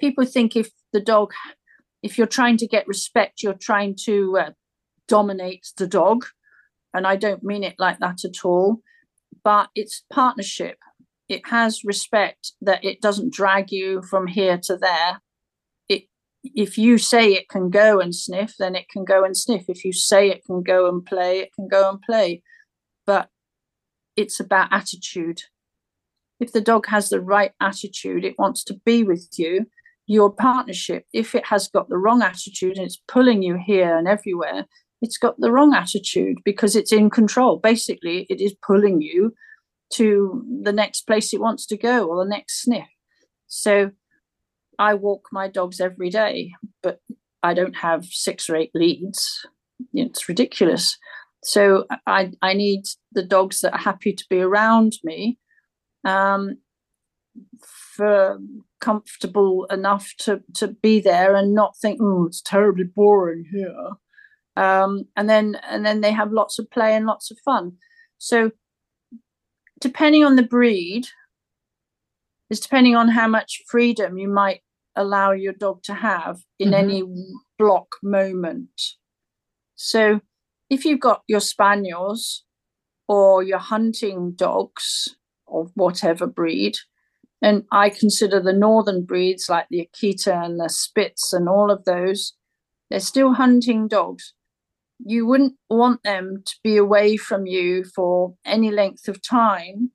people 0.00 0.24
think 0.24 0.56
if 0.56 0.70
the 0.92 1.00
dog, 1.00 1.32
if 2.02 2.18
you're 2.18 2.26
trying 2.26 2.56
to 2.58 2.66
get 2.66 2.88
respect, 2.88 3.42
you're 3.42 3.54
trying 3.54 3.96
to 4.04 4.38
uh, 4.38 4.50
dominate 5.06 5.66
the 5.76 5.86
dog. 5.86 6.26
And 6.94 7.06
I 7.06 7.16
don't 7.16 7.44
mean 7.44 7.64
it 7.64 7.76
like 7.78 7.98
that 8.00 8.24
at 8.24 8.44
all. 8.44 8.80
But 9.44 9.70
it's 9.74 10.04
partnership 10.12 10.78
it 11.32 11.48
has 11.48 11.82
respect 11.82 12.52
that 12.60 12.84
it 12.84 13.00
doesn't 13.00 13.32
drag 13.32 13.72
you 13.72 14.02
from 14.02 14.26
here 14.26 14.58
to 14.58 14.76
there. 14.76 15.22
It 15.88 16.04
if 16.44 16.76
you 16.76 16.98
say 16.98 17.32
it 17.32 17.48
can 17.48 17.70
go 17.70 18.00
and 18.00 18.14
sniff, 18.14 18.54
then 18.58 18.74
it 18.76 18.88
can 18.90 19.04
go 19.04 19.24
and 19.24 19.34
sniff. 19.34 19.64
If 19.68 19.82
you 19.84 19.94
say 19.94 20.28
it 20.28 20.44
can 20.44 20.62
go 20.62 20.88
and 20.88 21.04
play, 21.04 21.40
it 21.40 21.54
can 21.54 21.68
go 21.68 21.88
and 21.88 22.02
play. 22.02 22.42
But 23.06 23.30
it's 24.14 24.40
about 24.40 24.72
attitude. 24.72 25.42
If 26.38 26.52
the 26.52 26.60
dog 26.60 26.86
has 26.88 27.08
the 27.08 27.20
right 27.20 27.52
attitude, 27.60 28.24
it 28.24 28.38
wants 28.38 28.62
to 28.64 28.74
be 28.84 29.02
with 29.02 29.28
you, 29.38 29.66
your 30.06 30.30
partnership. 30.30 31.06
If 31.14 31.34
it 31.34 31.46
has 31.46 31.68
got 31.68 31.88
the 31.88 31.96
wrong 31.96 32.20
attitude 32.20 32.76
and 32.76 32.84
it's 32.84 33.02
pulling 33.08 33.42
you 33.42 33.56
here 33.56 33.96
and 33.96 34.06
everywhere, 34.06 34.66
it's 35.00 35.16
got 35.16 35.40
the 35.40 35.50
wrong 35.50 35.72
attitude 35.72 36.38
because 36.44 36.76
it's 36.76 36.92
in 36.92 37.08
control. 37.08 37.56
Basically, 37.56 38.26
it 38.28 38.40
is 38.40 38.54
pulling 38.66 39.00
you 39.00 39.34
to 39.94 40.44
the 40.62 40.72
next 40.72 41.06
place 41.06 41.32
it 41.32 41.40
wants 41.40 41.66
to 41.66 41.76
go 41.76 42.06
or 42.06 42.24
the 42.24 42.30
next 42.30 42.62
sniff. 42.62 42.88
So 43.46 43.90
I 44.78 44.94
walk 44.94 45.28
my 45.32 45.48
dogs 45.48 45.80
every 45.80 46.10
day, 46.10 46.52
but 46.82 47.00
I 47.42 47.54
don't 47.54 47.76
have 47.76 48.04
six 48.06 48.48
or 48.48 48.56
eight 48.56 48.70
leads. 48.74 49.46
It's 49.92 50.28
ridiculous. 50.28 50.96
So 51.44 51.86
I 52.06 52.32
I 52.40 52.54
need 52.54 52.84
the 53.12 53.24
dogs 53.24 53.60
that 53.60 53.74
are 53.74 53.78
happy 53.78 54.12
to 54.12 54.24
be 54.30 54.40
around 54.40 54.92
me, 55.04 55.38
um, 56.04 56.58
for 57.96 58.38
comfortable 58.80 59.66
enough 59.66 60.12
to 60.20 60.40
to 60.54 60.68
be 60.68 61.00
there 61.00 61.34
and 61.34 61.54
not 61.54 61.76
think, 61.76 62.00
oh, 62.00 62.26
it's 62.26 62.40
terribly 62.40 62.84
boring 62.84 63.44
here. 63.50 63.90
Um, 64.56 65.04
and 65.16 65.28
then 65.28 65.56
and 65.68 65.84
then 65.84 66.00
they 66.00 66.12
have 66.12 66.32
lots 66.32 66.58
of 66.58 66.70
play 66.70 66.94
and 66.94 67.06
lots 67.06 67.30
of 67.30 67.38
fun. 67.44 67.72
So 68.18 68.52
depending 69.82 70.24
on 70.24 70.36
the 70.36 70.42
breed, 70.44 71.06
is 72.48 72.60
depending 72.60 72.94
on 72.94 73.08
how 73.08 73.26
much 73.26 73.62
freedom 73.68 74.16
you 74.16 74.28
might 74.28 74.60
allow 74.94 75.32
your 75.32 75.52
dog 75.52 75.82
to 75.82 75.94
have 75.94 76.40
in 76.58 76.68
mm-hmm. 76.68 76.74
any 76.74 77.02
block 77.58 77.88
moment. 78.02 78.80
So 79.74 80.20
if 80.70 80.84
you've 80.84 81.00
got 81.00 81.22
your 81.26 81.40
spaniels 81.40 82.44
or 83.08 83.42
your 83.42 83.58
hunting 83.58 84.32
dogs 84.32 85.08
of 85.48 85.72
whatever 85.74 86.26
breed, 86.26 86.76
and 87.42 87.64
I 87.72 87.90
consider 87.90 88.40
the 88.40 88.52
northern 88.52 89.04
breeds 89.04 89.48
like 89.48 89.66
the 89.68 89.88
Akita 89.88 90.44
and 90.44 90.60
the 90.60 90.68
Spitz 90.68 91.32
and 91.32 91.48
all 91.48 91.72
of 91.72 91.84
those, 91.84 92.34
they're 92.88 93.00
still 93.00 93.32
hunting 93.32 93.88
dogs 93.88 94.32
you 95.04 95.26
wouldn't 95.26 95.54
want 95.68 96.02
them 96.02 96.42
to 96.44 96.54
be 96.62 96.76
away 96.76 97.16
from 97.16 97.46
you 97.46 97.84
for 97.84 98.34
any 98.44 98.70
length 98.70 99.08
of 99.08 99.22
time. 99.22 99.90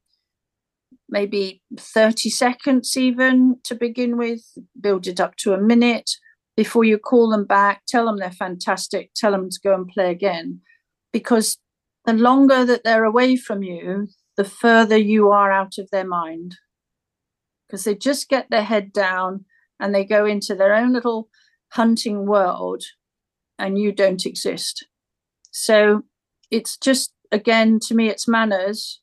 Maybe 1.09 1.61
30 1.77 2.29
seconds 2.29 2.97
even 2.97 3.57
to 3.63 3.75
begin 3.75 4.17
with 4.17 4.41
build 4.79 5.07
it 5.07 5.19
up 5.19 5.35
to 5.37 5.53
a 5.53 5.61
minute. 5.61 6.11
Before 6.55 6.83
you 6.83 6.97
call 6.97 7.29
them 7.29 7.45
back 7.45 7.83
tell 7.87 8.05
them 8.05 8.17
they're 8.17 8.31
fantastic 8.31 9.11
tell 9.15 9.31
them 9.31 9.49
to 9.49 9.59
go 9.63 9.73
and 9.73 9.87
play 9.87 10.11
again. 10.11 10.61
Because 11.13 11.57
the 12.05 12.13
longer 12.13 12.65
that 12.65 12.83
they're 12.83 13.05
away 13.05 13.37
from 13.37 13.63
you 13.63 14.07
the 14.35 14.43
further 14.43 14.97
you 14.97 15.31
are 15.31 15.51
out 15.51 15.77
of 15.77 15.89
their 15.91 16.05
mind. 16.05 16.57
Because 17.67 17.83
they 17.83 17.95
just 17.95 18.29
get 18.29 18.49
their 18.49 18.63
head 18.63 18.93
down 18.93 19.45
and 19.79 19.93
they 19.93 20.05
go 20.05 20.25
into 20.25 20.55
their 20.55 20.73
own 20.73 20.93
little 20.93 21.29
hunting 21.71 22.25
world 22.25 22.83
and 23.59 23.77
you 23.77 23.91
don't 23.91 24.25
exist. 24.25 24.85
So 25.59 26.03
it's 26.51 26.77
just, 26.77 27.13
again, 27.31 27.79
to 27.87 27.95
me, 27.95 28.09
it's 28.09 28.27
manners 28.27 29.01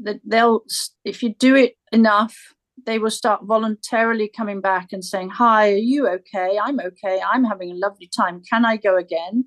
that 0.00 0.20
they'll, 0.24 0.62
if 1.04 1.24
you 1.24 1.34
do 1.34 1.56
it 1.56 1.76
enough, 1.90 2.54
they 2.86 3.00
will 3.00 3.10
start 3.10 3.42
voluntarily 3.42 4.28
coming 4.28 4.60
back 4.60 4.92
and 4.92 5.04
saying, 5.04 5.30
Hi, 5.30 5.72
are 5.72 5.76
you 5.92 6.06
okay? 6.06 6.56
I'm 6.62 6.78
okay. 6.78 7.20
I'm 7.20 7.42
having 7.42 7.72
a 7.72 7.74
lovely 7.86 8.08
time. 8.16 8.42
Can 8.48 8.64
I 8.64 8.76
go 8.76 8.96
again? 8.96 9.46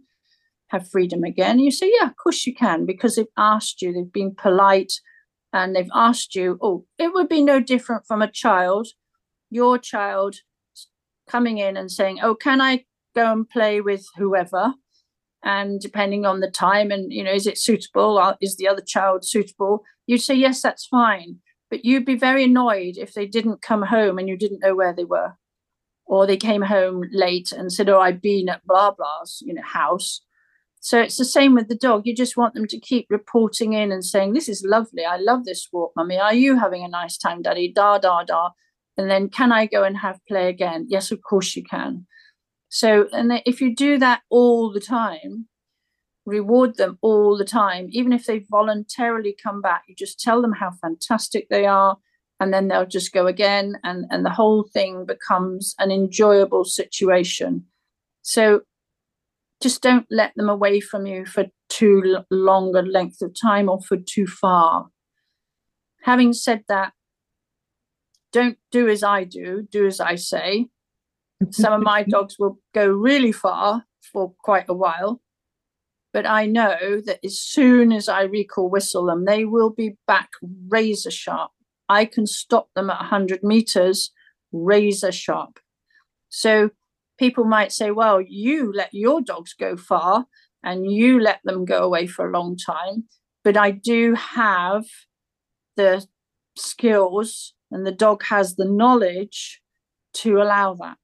Have 0.67 0.91
freedom 0.91 1.23
again? 1.23 1.51
And 1.51 1.61
you 1.61 1.71
say, 1.71 1.89
Yeah, 1.97 2.07
of 2.07 2.17
course 2.21 2.45
you 2.45 2.53
can, 2.53 2.85
because 2.85 3.15
they've 3.15 3.37
asked 3.37 3.81
you, 3.81 3.93
they've 3.93 4.11
been 4.11 4.35
polite 4.35 4.91
and 5.53 5.73
they've 5.73 5.95
asked 5.95 6.35
you. 6.35 6.59
Oh, 6.61 6.85
it 6.99 7.13
would 7.13 7.29
be 7.29 7.41
no 7.41 7.61
different 7.61 8.05
from 8.05 8.21
a 8.21 8.29
child, 8.29 8.89
your 9.49 9.77
child 9.77 10.35
coming 11.29 11.59
in 11.59 11.77
and 11.77 11.89
saying, 11.89 12.19
Oh, 12.21 12.35
can 12.35 12.59
I 12.59 12.83
go 13.15 13.31
and 13.31 13.49
play 13.49 13.79
with 13.79 14.05
whoever? 14.17 14.73
And 15.43 15.79
depending 15.79 16.25
on 16.25 16.39
the 16.39 16.51
time 16.51 16.91
and, 16.91 17.11
you 17.11 17.23
know, 17.23 17.31
is 17.31 17.47
it 17.47 17.57
suitable? 17.57 18.35
Is 18.41 18.57
the 18.57 18.67
other 18.67 18.83
child 18.85 19.25
suitable? 19.25 19.83
You'd 20.05 20.21
say, 20.21 20.35
Yes, 20.35 20.61
that's 20.61 20.85
fine. 20.85 21.39
But 21.69 21.85
you'd 21.85 22.05
be 22.05 22.15
very 22.15 22.43
annoyed 22.43 22.97
if 22.97 23.13
they 23.13 23.25
didn't 23.25 23.61
come 23.61 23.83
home 23.83 24.19
and 24.19 24.27
you 24.27 24.37
didn't 24.37 24.59
know 24.59 24.75
where 24.75 24.93
they 24.93 25.05
were. 25.05 25.37
Or 26.05 26.27
they 26.27 26.37
came 26.37 26.63
home 26.63 27.05
late 27.13 27.53
and 27.53 27.71
said 27.71 27.87
oh 27.87 28.01
i've 28.01 28.21
been 28.21 28.49
at 28.49 28.65
blah 28.67 28.91
blah's 28.91 29.41
you 29.45 29.53
know 29.53 29.61
house. 29.61 30.21
So 30.81 30.99
it's 30.99 31.17
the 31.17 31.25
same 31.25 31.53
with 31.53 31.69
the 31.69 31.75
dog. 31.75 32.01
You 32.05 32.15
just 32.15 32.35
want 32.35 32.55
them 32.55 32.67
to 32.67 32.79
keep 32.79 33.05
reporting 33.09 33.73
in 33.73 33.91
and 33.91 34.03
saying 34.03 34.33
this 34.33 34.49
is 34.49 34.65
lovely. 34.65 35.05
I 35.05 35.17
love 35.17 35.45
this 35.45 35.69
walk 35.71 35.93
mummy. 35.95 36.19
Are 36.19 36.33
you 36.33 36.57
having 36.57 36.83
a 36.83 36.89
nice 36.89 37.17
time 37.17 37.41
daddy? 37.41 37.71
Da 37.71 37.99
da 37.99 38.23
da. 38.23 38.49
And 38.97 39.09
then 39.09 39.29
can 39.29 39.53
i 39.53 39.65
go 39.65 39.83
and 39.83 39.97
have 39.97 40.19
play 40.27 40.49
again? 40.49 40.87
Yes 40.89 41.11
of 41.11 41.21
course 41.21 41.55
you 41.55 41.63
can 41.63 42.05
so 42.71 43.07
and 43.11 43.41
if 43.45 43.61
you 43.61 43.75
do 43.75 43.99
that 43.99 44.21
all 44.29 44.71
the 44.71 44.79
time 44.79 45.47
reward 46.25 46.77
them 46.77 46.97
all 47.01 47.37
the 47.37 47.45
time, 47.45 47.87
even 47.91 48.13
if 48.13 48.25
they 48.25 48.39
voluntarily 48.39 49.35
come 49.41 49.61
back. 49.61 49.83
You 49.87 49.95
just 49.95 50.19
tell 50.19 50.41
them 50.41 50.53
how 50.53 50.71
fantastic 50.81 51.49
they 51.49 51.65
are, 51.65 51.97
and 52.39 52.53
then 52.53 52.67
they'll 52.67 52.85
just 52.85 53.13
go 53.13 53.27
again, 53.27 53.75
and, 53.83 54.05
and 54.09 54.25
the 54.25 54.31
whole 54.31 54.63
thing 54.63 55.05
becomes 55.05 55.75
an 55.79 55.91
enjoyable 55.91 56.65
situation. 56.65 57.65
So 58.21 58.61
just 59.61 59.81
don't 59.81 60.07
let 60.09 60.33
them 60.35 60.49
away 60.49 60.79
from 60.79 61.05
you 61.05 61.25
for 61.25 61.45
too 61.69 62.23
long 62.29 62.75
a 62.75 62.81
length 62.81 63.21
of 63.21 63.39
time 63.39 63.69
or 63.69 63.81
for 63.81 63.97
too 63.97 64.27
far. 64.27 64.89
Having 66.03 66.33
said 66.33 66.63
that, 66.67 66.93
don't 68.31 68.57
do 68.71 68.87
as 68.87 69.03
I 69.03 69.23
do, 69.23 69.67
do 69.69 69.85
as 69.85 69.99
I 69.99 70.15
say. 70.15 70.67
Some 71.49 71.73
of 71.73 71.81
my 71.81 72.03
dogs 72.09 72.37
will 72.39 72.59
go 72.73 72.87
really 72.87 73.31
far 73.31 73.85
for 74.13 74.33
quite 74.43 74.65
a 74.69 74.73
while 74.73 75.21
but 76.13 76.25
I 76.25 76.45
know 76.45 77.01
that 77.05 77.19
as 77.23 77.39
soon 77.39 77.91
as 77.91 78.09
I 78.09 78.23
recall 78.23 78.69
whistle 78.69 79.05
them, 79.05 79.25
they 79.25 79.45
will 79.45 79.69
be 79.69 79.97
back 80.07 80.31
razor 80.67 81.11
sharp. 81.11 81.51
I 81.87 82.05
can 82.05 82.27
stop 82.27 82.69
them 82.75 82.89
at 82.89 82.99
100 82.99 83.43
meters 83.43 84.11
razor 84.51 85.11
sharp. 85.11 85.59
So 86.29 86.71
people 87.17 87.45
might 87.45 87.71
say, 87.71 87.91
well, 87.91 88.21
you 88.21 88.71
let 88.73 88.93
your 88.93 89.21
dogs 89.21 89.53
go 89.53 89.77
far 89.77 90.25
and 90.63 90.91
you 90.91 91.19
let 91.19 91.39
them 91.43 91.65
go 91.65 91.83
away 91.83 92.07
for 92.07 92.27
a 92.27 92.31
long 92.31 92.57
time. 92.57 93.05
But 93.43 93.57
I 93.57 93.71
do 93.71 94.15
have 94.15 94.85
the 95.77 96.05
skills 96.57 97.53
and 97.71 97.87
the 97.87 97.91
dog 97.91 98.23
has 98.25 98.55
the 98.55 98.65
knowledge 98.65 99.61
to 100.13 100.41
allow 100.41 100.73
that 100.73 100.99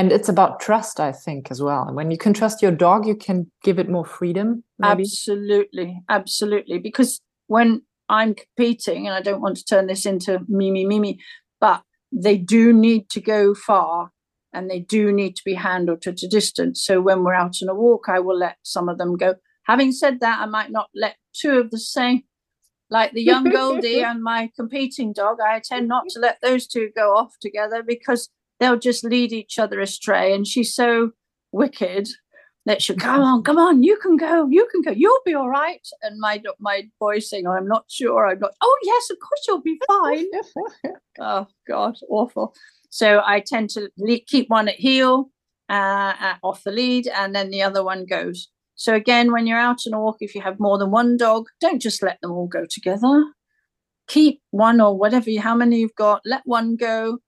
and 0.00 0.12
it's 0.12 0.30
about 0.30 0.60
trust 0.60 0.98
i 0.98 1.12
think 1.12 1.50
as 1.50 1.60
well. 1.60 1.84
And 1.86 1.94
when 1.94 2.10
you 2.10 2.16
can 2.16 2.32
trust 2.32 2.62
your 2.62 2.72
dog 2.72 3.06
you 3.06 3.14
can 3.14 3.50
give 3.62 3.78
it 3.78 3.88
more 3.90 4.04
freedom 4.04 4.64
maybe. 4.78 5.02
absolutely. 5.02 6.02
Absolutely. 6.08 6.78
Because 6.78 7.20
when 7.48 7.82
i'm 8.08 8.34
competing 8.34 9.06
and 9.06 9.14
i 9.14 9.20
don't 9.20 9.42
want 9.42 9.56
to 9.58 9.64
turn 9.64 9.86
this 9.86 10.06
into 10.06 10.40
mimi 10.48 10.84
me 10.84 11.20
but 11.60 11.82
they 12.10 12.36
do 12.36 12.72
need 12.72 13.08
to 13.10 13.20
go 13.20 13.54
far 13.54 14.10
and 14.52 14.68
they 14.68 14.80
do 14.80 15.12
need 15.12 15.36
to 15.36 15.42
be 15.44 15.54
handled 15.54 16.04
at 16.08 16.24
a 16.24 16.28
distance. 16.28 16.82
So 16.84 17.00
when 17.00 17.22
we're 17.22 17.34
out 17.42 17.56
on 17.62 17.68
a 17.68 17.74
walk 17.74 18.08
i 18.08 18.18
will 18.20 18.38
let 18.38 18.56
some 18.62 18.88
of 18.88 18.98
them 18.98 19.16
go. 19.16 19.34
Having 19.64 19.92
said 19.92 20.20
that 20.20 20.40
i 20.40 20.46
might 20.46 20.72
not 20.78 20.88
let 20.94 21.16
two 21.34 21.58
of 21.58 21.70
the 21.70 21.78
same 21.78 22.22
like 22.88 23.12
the 23.12 23.22
young 23.22 23.44
goldie 23.60 24.02
and 24.02 24.22
my 24.22 24.50
competing 24.56 25.12
dog 25.12 25.36
i 25.46 25.60
tend 25.60 25.86
not 25.86 26.04
to 26.08 26.18
let 26.18 26.38
those 26.40 26.66
two 26.66 26.88
go 26.96 27.14
off 27.16 27.32
together 27.40 27.82
because 27.82 28.28
they'll 28.60 28.78
just 28.78 29.02
lead 29.02 29.32
each 29.32 29.58
other 29.58 29.80
astray. 29.80 30.32
And 30.34 30.46
she's 30.46 30.74
so 30.74 31.10
wicked 31.50 32.08
that 32.66 32.82
she'll 32.82 32.96
come 32.96 33.22
on, 33.22 33.42
come 33.42 33.58
on, 33.58 33.82
you 33.82 33.96
can 33.96 34.16
go, 34.16 34.46
you 34.48 34.68
can 34.70 34.82
go, 34.82 34.90
you'll 34.90 35.18
be 35.24 35.34
all 35.34 35.48
right. 35.48 35.86
And 36.02 36.20
my 36.20 36.40
my 36.58 36.82
boy 37.00 37.18
saying, 37.18 37.46
I'm 37.46 37.66
not 37.66 37.84
sure, 37.88 38.28
I'm 38.28 38.38
not. 38.38 38.52
Oh 38.60 38.78
yes, 38.82 39.10
of 39.10 39.16
course 39.18 39.44
you'll 39.48 39.62
be 39.62 39.80
fine. 39.88 40.26
oh 41.20 41.46
God, 41.66 41.96
awful. 42.08 42.54
So 42.90 43.22
I 43.24 43.40
tend 43.40 43.70
to 43.70 43.90
le- 43.96 44.20
keep 44.20 44.50
one 44.50 44.68
at 44.68 44.74
heel, 44.74 45.30
uh, 45.68 46.14
uh, 46.20 46.34
off 46.42 46.64
the 46.64 46.72
lead, 46.72 47.06
and 47.06 47.34
then 47.34 47.50
the 47.50 47.62
other 47.62 47.82
one 47.82 48.04
goes. 48.04 48.48
So 48.74 48.94
again, 48.94 49.32
when 49.32 49.46
you're 49.46 49.58
out 49.58 49.80
on 49.86 49.94
a 49.94 50.00
walk, 50.00 50.16
if 50.20 50.34
you 50.34 50.40
have 50.42 50.58
more 50.58 50.78
than 50.78 50.90
one 50.90 51.16
dog, 51.16 51.46
don't 51.60 51.80
just 51.80 52.02
let 52.02 52.18
them 52.20 52.32
all 52.32 52.46
go 52.46 52.66
together. 52.68 53.24
Keep 54.08 54.42
one 54.50 54.80
or 54.80 54.98
whatever, 54.98 55.30
how 55.38 55.54
many 55.54 55.80
you've 55.80 55.94
got. 55.94 56.20
Let 56.24 56.42
one 56.44 56.76
go, 56.76 57.18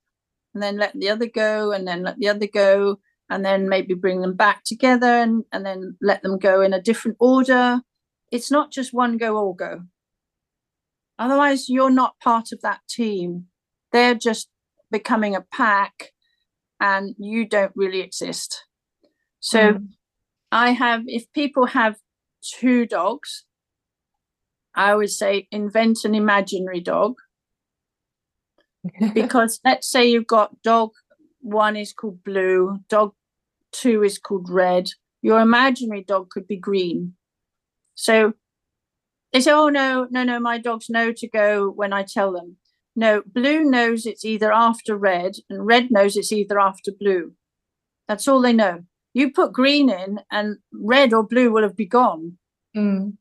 and 0.55 0.62
then 0.62 0.77
let 0.77 0.93
the 0.95 1.09
other 1.09 1.27
go 1.27 1.73
and 1.73 1.87
then 1.87 2.03
let 2.03 2.19
the 2.19 2.29
other 2.29 2.47
go 2.47 2.99
and 3.31 3.45
then 3.45 3.69
maybe 3.69 3.95
bring 3.95 4.21
them 4.21 4.35
back 4.35 4.62
together 4.65 5.07
and, 5.07 5.45
and 5.53 5.65
then 5.65 5.97
let 6.03 6.23
them 6.23 6.38
go 6.38 6.61
in 6.61 6.73
a 6.73 6.83
different 6.83 7.17
order. 7.19 7.81
It's 8.31 8.51
not 8.51 8.71
just 8.71 8.93
one 8.93 9.17
go, 9.17 9.37
all 9.37 9.55
go. 9.55 9.83
Otherwise, 11.19 11.69
you're 11.69 11.91
not 11.91 12.21
part 12.23 12.53
of 12.53 12.61
that 12.62 12.81
team. 12.88 13.47
They're 13.93 14.15
just 14.15 14.49
becoming 14.91 15.35
a 15.35 15.45
pack 15.53 16.11
and 16.81 17.15
you 17.19 17.47
don't 17.47 17.73
really 17.75 18.01
exist. 18.01 18.65
So 19.41 19.75
mm. 19.75 19.88
I 20.51 20.71
have, 20.73 21.03
if 21.07 21.31
people 21.33 21.67
have 21.67 21.97
two 22.43 22.87
dogs, 22.87 23.45
I 24.75 24.95
would 24.95 25.11
say 25.11 25.49
invent 25.51 26.05
an 26.05 26.15
imaginary 26.15 26.81
dog 26.81 27.15
because 29.14 29.61
let's 29.64 29.88
say 29.88 30.05
you've 30.05 30.27
got 30.27 30.61
dog 30.62 30.90
one 31.40 31.77
is 31.77 31.92
called 31.92 32.23
blue, 32.25 32.79
dog 32.88 33.12
two 33.73 34.03
is 34.03 34.18
called 34.18 34.49
red. 34.49 34.88
Your 35.23 35.40
imaginary 35.40 36.03
dog 36.03 36.31
could 36.31 36.47
be 36.47 36.57
green. 36.57 37.14
So 37.95 38.35
they 39.33 39.40
say, 39.40 39.53
oh, 39.53 39.68
no, 39.68 40.07
no, 40.11 40.25
no, 40.25 40.38
my 40.40 40.59
dogs 40.59 40.90
know 40.90 41.12
to 41.12 41.29
go 41.29 41.71
when 41.71 41.92
I 41.92 42.03
tell 42.03 42.33
them. 42.33 42.57
No, 42.95 43.23
blue 43.27 43.64
knows 43.64 44.05
it's 44.05 44.25
either 44.25 44.53
after 44.53 44.97
red, 44.97 45.37
and 45.49 45.66
red 45.66 45.90
knows 45.90 46.16
it's 46.16 46.33
either 46.33 46.61
after 46.61 46.92
blue. 46.92 47.33
That's 48.07 48.29
all 48.29 48.42
they 48.42 48.53
know. 48.53 48.85
You 49.14 49.33
put 49.33 49.53
green 49.53 49.88
in, 49.88 50.21
and 50.31 50.59
red 50.73 51.14
or 51.14 51.23
blue 51.23 51.51
will 51.51 51.62
have 51.62 51.77
be 51.77 51.87
gone 51.87 52.37
mm. 52.77 53.16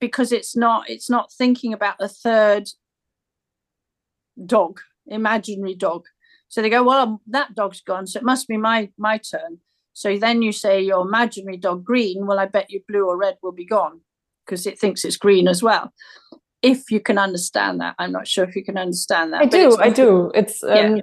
because 0.00 0.32
it's 0.32 0.54
not 0.54 0.90
it's 0.90 1.08
not 1.08 1.32
thinking 1.32 1.72
about 1.72 1.96
the 1.98 2.08
third 2.08 2.68
dog 4.44 4.80
imaginary 5.06 5.74
dog. 5.74 6.04
So 6.48 6.62
they 6.62 6.70
go, 6.70 6.82
well, 6.82 7.20
that 7.28 7.54
dog's 7.54 7.80
gone, 7.80 8.06
so 8.06 8.18
it 8.18 8.24
must 8.24 8.48
be 8.48 8.56
my 8.56 8.90
my 8.98 9.18
turn. 9.18 9.58
So 9.92 10.18
then 10.18 10.42
you 10.42 10.52
say 10.52 10.82
your 10.82 11.06
imaginary 11.06 11.56
dog 11.56 11.84
green. 11.84 12.26
Well, 12.26 12.38
I 12.38 12.46
bet 12.46 12.70
you 12.70 12.82
blue 12.86 13.06
or 13.06 13.16
red 13.16 13.38
will 13.42 13.52
be 13.52 13.64
gone 13.64 14.00
because 14.44 14.66
it 14.66 14.78
thinks 14.78 15.04
it's 15.04 15.16
green 15.16 15.48
as 15.48 15.62
well. 15.62 15.92
If 16.62 16.90
you 16.90 17.00
can 17.00 17.18
understand 17.18 17.80
that, 17.80 17.94
I'm 17.98 18.12
not 18.12 18.28
sure 18.28 18.44
if 18.44 18.54
you 18.54 18.64
can 18.64 18.78
understand 18.78 19.32
that. 19.32 19.42
I 19.42 19.46
do. 19.46 19.76
I 19.78 19.90
do. 19.90 20.30
It's 20.34 20.62
um, 20.62 20.96
yeah. 20.96 21.02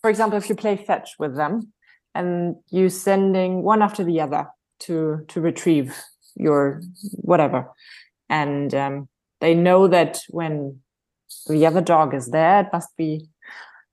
for 0.00 0.10
example, 0.10 0.38
if 0.38 0.48
you 0.48 0.54
play 0.54 0.76
fetch 0.76 1.10
with 1.18 1.36
them 1.36 1.72
and 2.14 2.56
you 2.70 2.88
sending 2.88 3.62
one 3.62 3.82
after 3.82 4.04
the 4.04 4.20
other 4.20 4.46
to 4.80 5.24
to 5.28 5.40
retrieve 5.40 5.96
your 6.36 6.82
whatever, 7.12 7.70
and 8.28 8.74
um, 8.74 9.08
they 9.40 9.54
know 9.54 9.88
that 9.88 10.20
when 10.28 10.80
the 11.48 11.66
other 11.66 11.80
dog 11.80 12.14
is 12.14 12.28
there, 12.28 12.60
it 12.60 12.68
must 12.72 12.96
be 12.96 13.26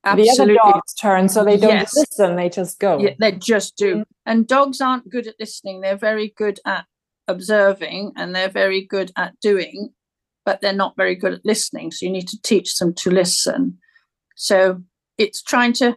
Absolutely. 0.04 0.56
the 0.56 0.60
other 0.62 0.74
dog's 0.74 0.94
turn, 0.96 1.30
so 1.30 1.44
they 1.44 1.58
don't 1.58 1.70
yes. 1.72 1.96
listen; 1.96 2.36
they 2.36 2.50
just 2.50 2.80
go. 2.80 3.00
Yeah, 3.00 3.14
they 3.20 3.34
just 3.34 3.78
do. 3.78 3.98
Mm. 3.98 4.04
And 4.26 4.48
dogs 4.48 4.82
aren't 4.82 5.10
good 5.10 5.28
at 5.28 5.36
listening; 5.40 5.82
they're 5.82 5.98
very 5.98 6.34
good 6.36 6.60
at 6.66 6.86
observing, 7.28 8.14
and 8.16 8.34
they're 8.34 8.50
very 8.50 8.84
good 8.84 9.12
at 9.16 9.40
doing, 9.42 9.90
but 10.44 10.60
they're 10.62 10.74
not 10.74 10.96
very 10.98 11.16
good 11.16 11.34
at 11.34 11.46
listening. 11.46 11.92
So 11.92 12.06
you 12.06 12.12
need 12.12 12.28
to 12.30 12.42
teach 12.42 12.78
them 12.78 12.96
to 12.96 13.12
listen. 13.12 13.78
So 14.36 14.82
it's 15.20 15.44
trying 15.44 15.74
to 15.74 15.96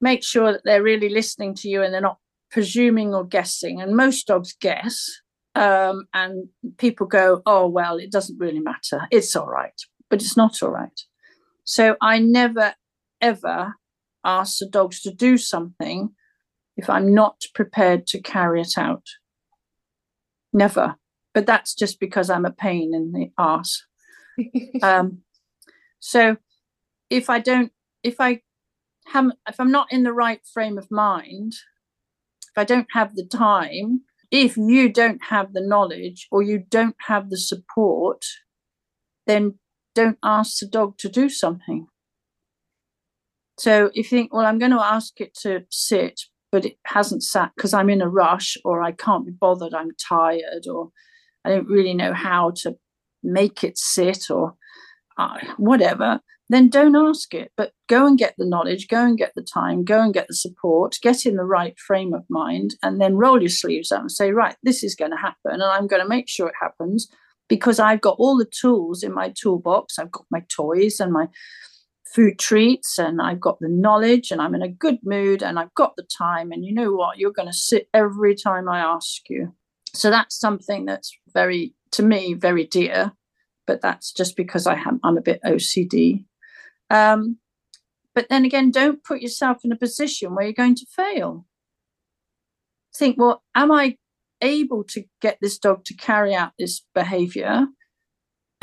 make 0.00 0.24
sure 0.24 0.52
that 0.52 0.62
they're 0.64 0.82
really 0.82 1.08
listening 1.08 1.54
to 1.56 1.68
you, 1.68 1.82
and 1.82 1.94
they're 1.94 2.00
not 2.00 2.18
presuming 2.50 3.14
or 3.14 3.24
guessing. 3.24 3.80
And 3.80 3.96
most 3.96 4.26
dogs 4.26 4.52
guess, 4.60 5.08
um, 5.54 6.06
and 6.12 6.48
people 6.78 7.06
go, 7.06 7.40
"Oh 7.46 7.68
well, 7.68 7.98
it 7.98 8.10
doesn't 8.10 8.38
really 8.38 8.60
matter. 8.60 9.06
It's 9.12 9.36
all 9.36 9.46
right," 9.46 9.80
but 10.10 10.22
it's 10.22 10.36
not 10.36 10.60
all 10.60 10.70
right. 10.70 11.00
So 11.62 11.96
I 12.00 12.18
never 12.18 12.74
ever 13.24 13.74
ask 14.24 14.58
the 14.58 14.68
dogs 14.68 15.00
to 15.00 15.12
do 15.12 15.38
something 15.38 16.10
if 16.76 16.90
I'm 16.90 17.14
not 17.14 17.40
prepared 17.54 18.06
to 18.08 18.20
carry 18.20 18.60
it 18.60 18.74
out. 18.76 19.06
Never. 20.52 20.96
But 21.32 21.46
that's 21.46 21.74
just 21.74 21.98
because 21.98 22.28
I'm 22.30 22.44
a 22.44 22.52
pain 22.52 22.94
in 22.94 23.12
the 23.12 23.30
ass. 23.38 23.82
um, 24.82 25.22
so 25.98 26.36
if 27.10 27.30
I 27.30 27.38
don't, 27.40 27.72
if 28.02 28.20
I 28.20 28.42
have, 29.06 29.30
if 29.48 29.58
I'm 29.58 29.70
not 29.70 29.90
in 29.90 30.02
the 30.02 30.12
right 30.12 30.40
frame 30.52 30.78
of 30.78 30.90
mind, 30.90 31.54
if 32.50 32.58
I 32.58 32.64
don't 32.64 32.88
have 32.92 33.16
the 33.16 33.26
time, 33.26 34.02
if 34.30 34.56
you 34.56 34.88
don't 34.88 35.24
have 35.24 35.54
the 35.54 35.66
knowledge 35.66 36.28
or 36.30 36.42
you 36.42 36.64
don't 36.68 36.96
have 37.08 37.30
the 37.30 37.38
support, 37.38 38.24
then 39.26 39.58
don't 39.94 40.18
ask 40.22 40.58
the 40.58 40.66
dog 40.66 40.98
to 40.98 41.08
do 41.08 41.28
something. 41.28 41.86
So 43.58 43.90
if 43.94 43.96
you 43.96 44.18
think, 44.18 44.32
well, 44.32 44.46
I'm 44.46 44.58
going 44.58 44.72
to 44.72 44.82
ask 44.82 45.20
it 45.20 45.34
to 45.42 45.64
sit, 45.70 46.20
but 46.50 46.64
it 46.64 46.76
hasn't 46.86 47.22
sat 47.22 47.52
because 47.56 47.74
I'm 47.74 47.90
in 47.90 48.02
a 48.02 48.08
rush 48.08 48.56
or 48.64 48.82
I 48.82 48.92
can't 48.92 49.26
be 49.26 49.32
bothered, 49.32 49.74
I'm 49.74 49.90
tired, 50.08 50.66
or 50.68 50.90
I 51.44 51.50
don't 51.50 51.68
really 51.68 51.94
know 51.94 52.12
how 52.12 52.52
to 52.62 52.76
make 53.22 53.64
it 53.64 53.78
sit 53.78 54.30
or 54.30 54.54
uh, 55.16 55.38
whatever, 55.56 56.20
then 56.48 56.68
don't 56.68 56.96
ask 56.96 57.32
it. 57.32 57.52
But 57.56 57.72
go 57.88 58.06
and 58.06 58.18
get 58.18 58.34
the 58.36 58.46
knowledge, 58.46 58.88
go 58.88 59.04
and 59.04 59.16
get 59.16 59.32
the 59.34 59.42
time, 59.42 59.84
go 59.84 60.00
and 60.00 60.12
get 60.12 60.26
the 60.28 60.34
support, 60.34 60.98
get 61.02 61.24
in 61.24 61.36
the 61.36 61.44
right 61.44 61.78
frame 61.78 62.12
of 62.12 62.24
mind, 62.28 62.74
and 62.82 63.00
then 63.00 63.16
roll 63.16 63.40
your 63.40 63.48
sleeves 63.48 63.92
up 63.92 64.00
and 64.00 64.12
say, 64.12 64.32
right, 64.32 64.56
this 64.62 64.82
is 64.82 64.94
going 64.94 65.12
to 65.12 65.16
happen, 65.16 65.52
and 65.52 65.62
I'm 65.62 65.86
going 65.86 66.02
to 66.02 66.08
make 66.08 66.28
sure 66.28 66.48
it 66.48 66.54
happens 66.60 67.08
because 67.48 67.78
I've 67.78 68.00
got 68.00 68.16
all 68.18 68.36
the 68.36 68.50
tools 68.60 69.02
in 69.02 69.12
my 69.12 69.32
toolbox. 69.38 69.98
I've 69.98 70.10
got 70.10 70.26
my 70.30 70.42
toys 70.48 70.98
and 71.00 71.12
my 71.12 71.28
food 72.14 72.38
treats, 72.38 72.98
and 72.98 73.20
I've 73.20 73.40
got 73.40 73.58
the 73.58 73.68
knowledge, 73.68 74.30
and 74.30 74.40
I'm 74.40 74.54
in 74.54 74.62
a 74.62 74.68
good 74.68 74.98
mood, 75.02 75.42
and 75.42 75.58
I've 75.58 75.74
got 75.74 75.96
the 75.96 76.04
time. 76.04 76.52
And 76.52 76.64
you 76.64 76.72
know 76.72 76.92
what? 76.92 77.18
You're 77.18 77.32
going 77.32 77.48
to 77.48 77.54
sit 77.54 77.88
every 77.92 78.36
time 78.36 78.68
I 78.68 78.78
ask 78.78 79.28
you. 79.28 79.52
So 79.92 80.10
that's 80.10 80.38
something 80.38 80.84
that's 80.84 81.16
very, 81.32 81.74
to 81.92 82.02
me, 82.02 82.34
very 82.34 82.64
dear. 82.64 83.12
But 83.66 83.80
that's 83.80 84.12
just 84.12 84.36
because 84.36 84.66
I 84.66 84.74
have, 84.74 84.98
I'm 85.02 85.16
a 85.16 85.22
bit 85.22 85.40
OCD. 85.44 86.24
Um, 86.90 87.38
but 88.14 88.28
then 88.28 88.44
again, 88.44 88.70
don't 88.70 89.02
put 89.02 89.20
yourself 89.20 89.64
in 89.64 89.72
a 89.72 89.76
position 89.76 90.34
where 90.34 90.44
you're 90.44 90.52
going 90.52 90.76
to 90.76 90.86
fail. 90.86 91.46
Think, 92.94 93.16
well, 93.18 93.42
am 93.54 93.72
I 93.72 93.96
able 94.40 94.84
to 94.84 95.04
get 95.20 95.38
this 95.40 95.58
dog 95.58 95.84
to 95.86 95.94
carry 95.94 96.34
out 96.34 96.52
this 96.58 96.82
behavior? 96.94 97.66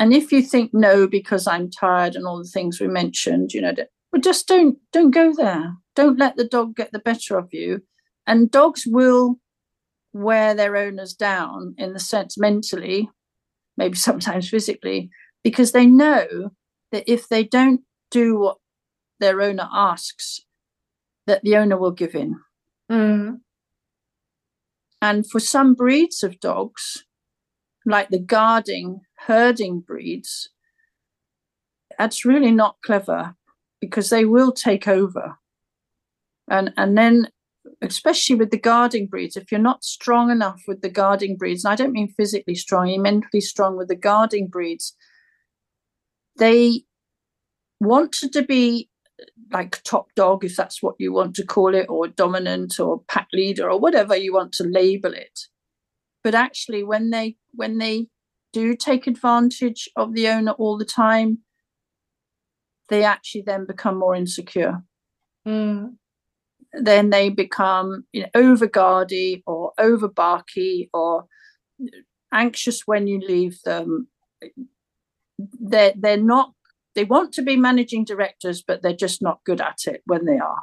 And 0.02 0.12
if 0.12 0.32
you 0.32 0.42
think 0.42 0.74
no, 0.74 1.06
because 1.06 1.46
I'm 1.46 1.70
tired 1.70 2.16
and 2.16 2.26
all 2.26 2.38
the 2.38 2.48
things 2.48 2.80
we 2.80 2.88
mentioned, 2.88 3.52
you 3.52 3.60
know, 3.60 3.72
well, 4.12 4.20
just 4.20 4.48
don't 4.48 4.76
don't 4.92 5.12
go 5.12 5.32
there. 5.32 5.74
Don't 5.94 6.18
let 6.18 6.34
the 6.34 6.44
dog 6.44 6.74
get 6.74 6.90
the 6.90 6.98
better 6.98 7.38
of 7.38 7.50
you. 7.52 7.82
And 8.26 8.50
dogs 8.50 8.82
will 8.84 9.36
wear 10.12 10.56
their 10.56 10.76
owners 10.76 11.14
down 11.14 11.76
in 11.78 11.92
the 11.92 12.00
sense 12.00 12.36
mentally, 12.36 13.10
maybe 13.76 13.96
sometimes 13.96 14.48
physically, 14.48 15.08
because 15.44 15.70
they 15.70 15.86
know 15.86 16.50
that 16.90 17.04
if 17.06 17.28
they 17.28 17.44
don't 17.44 17.82
do 18.10 18.36
what 18.36 18.56
their 19.20 19.40
owner 19.40 19.68
asks, 19.72 20.40
that 21.28 21.42
the 21.44 21.56
owner 21.56 21.76
will 21.76 21.92
give 21.92 22.16
in. 22.16 22.40
Mm. 22.90 23.38
And 25.00 25.30
for 25.30 25.38
some 25.38 25.74
breeds 25.74 26.24
of 26.24 26.40
dogs, 26.40 27.04
like 27.86 28.08
the 28.08 28.18
guarding, 28.18 29.02
herding 29.26 29.80
breeds, 29.80 30.50
that's 31.98 32.24
really 32.24 32.50
not 32.50 32.76
clever 32.84 33.34
because 33.80 34.10
they 34.10 34.24
will 34.24 34.52
take 34.52 34.88
over. 34.88 35.38
And 36.48 36.72
and 36.76 36.96
then 36.96 37.28
especially 37.80 38.36
with 38.36 38.50
the 38.50 38.58
guarding 38.58 39.06
breeds, 39.06 39.36
if 39.36 39.50
you're 39.50 39.60
not 39.60 39.84
strong 39.84 40.30
enough 40.30 40.62
with 40.66 40.82
the 40.82 40.88
guarding 40.88 41.36
breeds, 41.36 41.64
and 41.64 41.72
I 41.72 41.76
don't 41.76 41.92
mean 41.92 42.12
physically 42.16 42.54
strong, 42.54 42.88
you 42.88 43.00
mentally 43.00 43.40
strong 43.40 43.76
with 43.76 43.88
the 43.88 43.96
guarding 43.96 44.48
breeds, 44.48 44.96
they 46.38 46.82
wanted 47.80 48.32
to 48.32 48.42
be 48.42 48.88
like 49.52 49.82
top 49.84 50.06
dog, 50.16 50.44
if 50.44 50.56
that's 50.56 50.82
what 50.82 50.96
you 50.98 51.12
want 51.12 51.36
to 51.36 51.46
call 51.46 51.74
it, 51.74 51.86
or 51.88 52.08
dominant 52.08 52.80
or 52.80 53.02
pack 53.08 53.28
leader 53.32 53.70
or 53.70 53.78
whatever 53.78 54.16
you 54.16 54.32
want 54.32 54.52
to 54.54 54.64
label 54.64 55.12
it. 55.12 55.40
But 56.24 56.34
actually 56.34 56.84
when 56.84 57.10
they 57.10 57.36
when 57.52 57.78
they 57.78 58.06
do 58.52 58.76
take 58.76 59.06
advantage 59.06 59.88
of 59.96 60.14
the 60.14 60.28
owner 60.28 60.52
all 60.52 60.76
the 60.78 60.84
time, 60.84 61.38
they 62.88 63.04
actually 63.04 63.42
then 63.42 63.66
become 63.66 63.98
more 63.98 64.14
insecure. 64.14 64.82
Mm. 65.46 65.96
Then 66.72 67.10
they 67.10 67.28
become 67.28 68.04
you 68.12 68.22
know, 68.22 68.28
over 68.34 68.66
guardy 68.66 69.42
or 69.46 69.72
over 69.78 70.08
barky 70.08 70.90
or 70.92 71.26
anxious 72.32 72.82
when 72.86 73.06
you 73.06 73.20
leave 73.20 73.60
them. 73.64 74.08
They're 75.38 75.92
they're 75.96 76.16
not 76.16 76.52
they 76.94 77.04
want 77.04 77.32
to 77.34 77.42
be 77.42 77.56
managing 77.56 78.04
directors, 78.04 78.62
but 78.62 78.82
they're 78.82 78.92
just 78.94 79.22
not 79.22 79.44
good 79.44 79.60
at 79.60 79.86
it 79.86 80.02
when 80.04 80.26
they 80.26 80.38
are. 80.38 80.62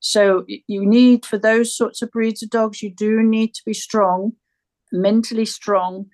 So 0.00 0.44
you 0.46 0.86
need 0.86 1.24
for 1.24 1.38
those 1.38 1.76
sorts 1.76 2.02
of 2.02 2.10
breeds 2.10 2.42
of 2.42 2.50
dogs, 2.50 2.82
you 2.82 2.94
do 2.94 3.22
need 3.22 3.54
to 3.54 3.62
be 3.64 3.72
strong, 3.74 4.32
mentally 4.92 5.46
strong, 5.46 6.06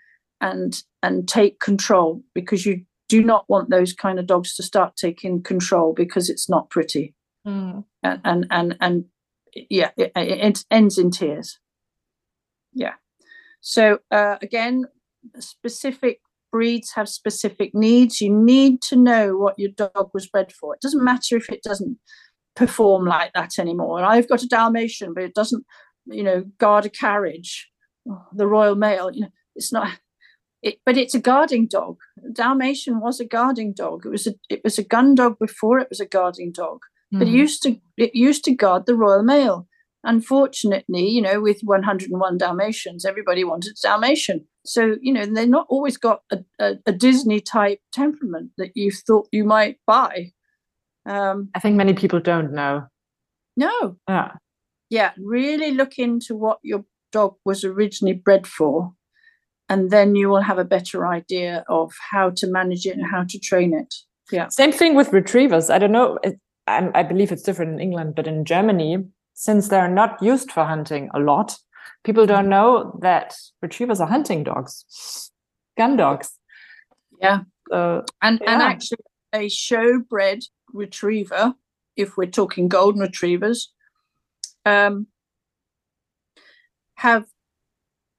and 0.42 0.82
and 1.02 1.26
take 1.26 1.60
control 1.60 2.22
because 2.34 2.66
you 2.66 2.84
do 3.08 3.22
not 3.22 3.48
want 3.48 3.70
those 3.70 3.92
kind 3.92 4.18
of 4.18 4.26
dogs 4.26 4.54
to 4.56 4.62
start 4.62 4.96
taking 4.96 5.42
control 5.42 5.94
because 5.94 6.28
it's 6.28 6.48
not 6.48 6.68
pretty. 6.68 7.14
Mm. 7.46 7.84
And 8.02 8.20
and 8.24 8.46
and, 8.50 8.76
and 8.80 9.04
yeah, 9.70 9.90
it, 9.96 10.12
it 10.16 10.64
ends 10.70 10.98
in 10.98 11.10
tears. 11.10 11.58
Yeah. 12.74 12.94
So 13.60 13.98
uh, 14.10 14.36
again, 14.42 14.86
specific 15.38 16.20
breeds 16.50 16.92
have 16.94 17.08
specific 17.08 17.74
needs. 17.74 18.20
You 18.20 18.32
need 18.32 18.82
to 18.82 18.96
know 18.96 19.36
what 19.36 19.58
your 19.58 19.70
dog 19.70 20.10
was 20.12 20.26
bred 20.26 20.52
for. 20.52 20.74
It 20.74 20.80
doesn't 20.80 21.04
matter 21.04 21.36
if 21.36 21.48
it 21.48 21.62
doesn't 21.62 21.98
perform 22.56 23.06
like 23.06 23.32
that 23.34 23.58
anymore. 23.58 24.02
I've 24.02 24.28
got 24.28 24.42
a 24.42 24.48
Dalmatian, 24.48 25.14
but 25.14 25.22
it 25.22 25.34
doesn't, 25.34 25.64
you 26.06 26.22
know, 26.22 26.44
guard 26.58 26.84
a 26.84 26.90
carriage. 26.90 27.70
The 28.34 28.48
Royal 28.48 28.74
Mail, 28.74 29.10
you 29.12 29.22
know, 29.22 29.32
it's 29.54 29.72
not. 29.72 29.88
It, 30.62 30.78
but 30.86 30.96
it's 30.96 31.14
a 31.14 31.20
guarding 31.20 31.66
dog. 31.66 31.98
Dalmatian 32.32 33.00
was 33.00 33.18
a 33.18 33.24
guarding 33.24 33.72
dog. 33.72 34.06
It 34.06 34.10
was 34.10 34.26
a 34.26 34.34
it 34.48 34.60
was 34.62 34.78
a 34.78 34.84
gun 34.84 35.14
dog 35.14 35.38
before 35.38 35.78
it 35.78 35.88
was 35.88 36.00
a 36.00 36.06
guarding 36.06 36.52
dog. 36.52 36.80
Mm. 37.12 37.18
But 37.18 37.28
it 37.28 37.32
used 37.32 37.62
to 37.64 37.76
it 37.96 38.14
used 38.14 38.44
to 38.44 38.54
guard 38.54 38.86
the 38.86 38.94
Royal 38.94 39.22
Mail. 39.22 39.66
Unfortunately, 40.04 41.08
you 41.08 41.22
know, 41.22 41.40
with 41.40 41.60
101 41.62 42.38
Dalmatians, 42.38 43.04
everybody 43.04 43.44
wanted 43.44 43.76
Dalmatian 43.80 44.46
so 44.64 44.96
you 45.00 45.12
know 45.12 45.26
they're 45.26 45.46
not 45.46 45.66
always 45.68 45.96
got 45.96 46.20
a, 46.30 46.38
a, 46.60 46.74
a 46.86 46.92
disney 46.92 47.40
type 47.40 47.80
temperament 47.92 48.50
that 48.58 48.70
you 48.74 48.90
thought 48.90 49.28
you 49.32 49.44
might 49.44 49.78
buy 49.86 50.32
um 51.06 51.48
i 51.54 51.58
think 51.58 51.76
many 51.76 51.92
people 51.92 52.20
don't 52.20 52.52
know 52.52 52.86
no 53.56 53.96
yeah 54.08 54.32
yeah 54.90 55.12
really 55.18 55.72
look 55.72 55.98
into 55.98 56.34
what 56.34 56.58
your 56.62 56.84
dog 57.10 57.34
was 57.44 57.64
originally 57.64 58.14
bred 58.14 58.46
for 58.46 58.92
and 59.72 59.90
then 59.90 60.14
you 60.14 60.28
will 60.28 60.42
have 60.42 60.58
a 60.58 60.64
better 60.64 61.06
idea 61.06 61.64
of 61.68 61.92
how 62.10 62.30
to 62.30 62.46
manage 62.46 62.86
it 62.86 62.96
and 62.96 63.06
how 63.06 63.24
to 63.24 63.38
train 63.38 63.74
it 63.74 63.94
yeah 64.30 64.48
same 64.48 64.72
thing 64.72 64.94
with 64.94 65.12
retrievers 65.12 65.70
i 65.70 65.78
don't 65.78 65.92
know 65.92 66.18
it, 66.22 66.38
I, 66.66 66.90
I 66.94 67.02
believe 67.02 67.32
it's 67.32 67.42
different 67.42 67.72
in 67.72 67.80
england 67.80 68.14
but 68.14 68.26
in 68.26 68.44
germany 68.44 69.04
since 69.34 69.68
they're 69.68 69.88
not 69.88 70.22
used 70.22 70.52
for 70.52 70.64
hunting 70.64 71.10
a 71.14 71.20
lot 71.20 71.58
people 72.04 72.26
don't 72.26 72.48
know 72.48 72.98
that 73.00 73.34
retrievers 73.60 74.00
are 74.00 74.08
hunting 74.08 74.44
dogs, 74.44 75.30
gun 75.76 75.96
dogs. 75.96 76.38
Yeah. 77.20 77.40
Uh, 77.70 78.02
and 78.20 78.40
yeah. 78.42 78.52
and 78.52 78.62
actually 78.62 78.98
a 79.32 79.48
show-bred 79.48 80.40
retriever, 80.72 81.54
if 81.96 82.16
we're 82.16 82.30
talking 82.30 82.68
golden 82.68 83.00
retrievers, 83.00 83.72
um, 84.66 85.06
have 86.96 87.26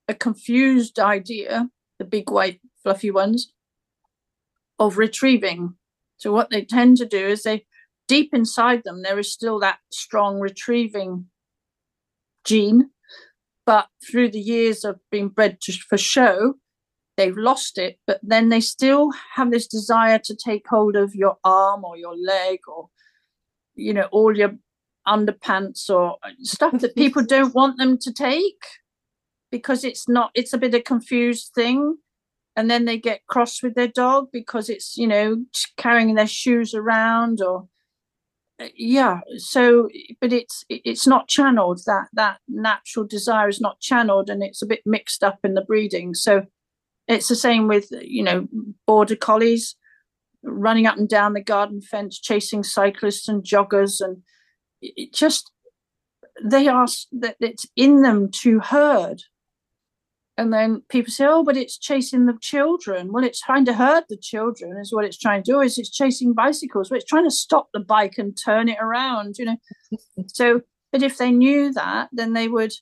a 0.08 0.13
confused 0.13 1.00
idea, 1.00 1.70
the 2.00 2.06
big 2.06 2.30
white 2.30 2.60
fluffy 2.82 3.12
ones, 3.12 3.54
of 4.80 4.98
retrieving. 4.98 5.76
So 6.18 6.32
what 6.32 6.50
they 6.50 6.63
tend 6.63 6.98
to 6.98 7.06
do 7.06 7.28
is 7.28 7.44
they 7.44 7.66
deep 8.08 8.34
inside 8.34 8.84
them 8.84 9.02
there 9.02 9.18
is 9.18 9.32
still 9.32 9.60
that 9.60 9.80
strong 9.89 10.39
retrieving 10.39 11.26
gene 12.44 12.89
but 13.66 13.88
through 14.06 14.30
the 14.32 14.39
years 14.39 14.84
of 14.84 15.00
being 15.10 15.30
bred 15.30 15.62
to, 15.62 15.74
for 15.74 15.98
show, 15.98 16.56
they've 17.16 17.38
lost 17.38 17.78
it. 17.78 17.98
But 18.06 18.20
then 18.22 18.50
they 18.50 18.60
still 18.60 19.12
have 19.36 19.52
this 19.52 19.68
desire 19.68 20.20
to 20.20 20.36
take 20.36 20.68
hold 20.68 20.96
of 20.96 21.16
your 21.16 21.38
arm 21.44 21.86
or 21.86 21.98
your 21.98 22.16
leg 22.16 22.60
or, 22.68 22.89
you 23.76 23.94
know, 23.94 24.08
all 24.12 24.36
your 24.36 24.56
underpants 25.08 25.89
or 25.89 26.18
uh, 26.24 26.32
stuff 26.42 26.80
that 26.80 26.96
people 26.96 27.24
don't 27.28 27.56
want 27.56 27.78
them 27.78 27.98
to 28.00 28.12
take 28.12 28.63
because 29.54 29.84
it's 29.84 30.10
not, 30.10 30.32
it's 30.34 30.52
a 30.52 30.58
bit 30.58 30.74
of 30.74 30.84
confused 30.84 31.52
thing. 31.54 31.98
And 32.56 32.72
then 32.72 32.86
they 32.86 32.98
get 32.98 33.28
cross 33.28 33.62
with 33.62 33.76
their 33.76 33.88
dog 33.88 34.30
because 34.34 34.68
it's, 34.68 34.98
you 34.98 35.06
know, 35.06 35.46
carrying 35.78 36.16
their 36.16 36.26
shoes 36.26 36.74
around 36.74 37.39
or 37.39 37.68
uh, 38.62 38.68
yeah 38.76 39.22
so 39.38 39.89
but 40.22 40.32
it's 40.32 40.63
it's 40.70 41.08
not 41.08 41.28
channeled. 41.28 41.82
That 41.86 42.08
that 42.13 42.38
natural 42.48 43.06
desire 43.06 43.48
is 43.48 43.62
not 43.62 43.80
channeled 43.80 44.30
and 44.30 44.42
it's 44.44 44.62
a 44.62 44.68
bit 44.68 44.82
mixed 44.86 45.24
up 45.24 45.39
in 45.44 45.54
the 45.54 45.62
breeding. 45.62 46.16
So 46.16 46.46
it's 47.08 47.28
the 47.28 47.36
same 47.36 47.68
with 47.68 47.88
you 48.02 48.24
know 48.24 48.48
border 48.88 49.16
collies 49.16 49.76
running 50.44 50.88
up 50.88 50.98
and 50.98 51.10
down 51.10 51.34
the 51.34 51.44
garden 51.44 51.80
fence 51.82 52.20
chasing 52.20 52.63
cyclists 52.63 53.28
and 53.28 53.44
joggers 53.44 54.02
and 54.02 54.24
it 54.82 55.13
just 55.13 55.52
they 56.44 56.68
are 56.68 56.88
that 57.12 57.36
it's 57.39 57.66
in 57.76 58.02
them 58.02 58.30
to 58.30 58.60
herd 58.60 59.24
and 60.38 60.52
then 60.52 60.82
people 60.89 61.12
say 61.12 61.26
oh 61.28 61.43
but 61.43 61.58
it's 61.58 61.78
chasing 61.78 62.26
the 62.26 62.38
children. 62.41 63.12
Well 63.12 63.24
it's 63.24 63.41
trying 63.41 63.65
to 63.65 63.74
hurt 63.74 64.06
the 64.10 64.17
children 64.17 64.78
is 64.80 64.91
what 64.91 65.06
it's 65.06 65.17
trying 65.17 65.43
to 65.43 65.52
do 65.52 65.62
is 65.62 65.78
it's 65.78 65.91
chasing 65.91 66.34
bicycles. 66.34 66.89
Well 66.89 66.98
it's 66.98 67.10
trying 67.10 67.26
to 67.26 67.32
stop 67.32 67.69
the 67.74 67.80
bike 67.80 68.17
and 68.17 68.38
turn 68.38 68.69
it 68.69 68.78
around 68.80 69.36
you 69.38 69.46
know. 69.46 69.58
So 70.28 70.62
but 70.91 71.04
if 71.04 71.17
they 71.17 71.32
knew 71.32 71.72
that 71.74 72.10
then 72.12 72.34
they 72.34 72.48
would 72.48 72.74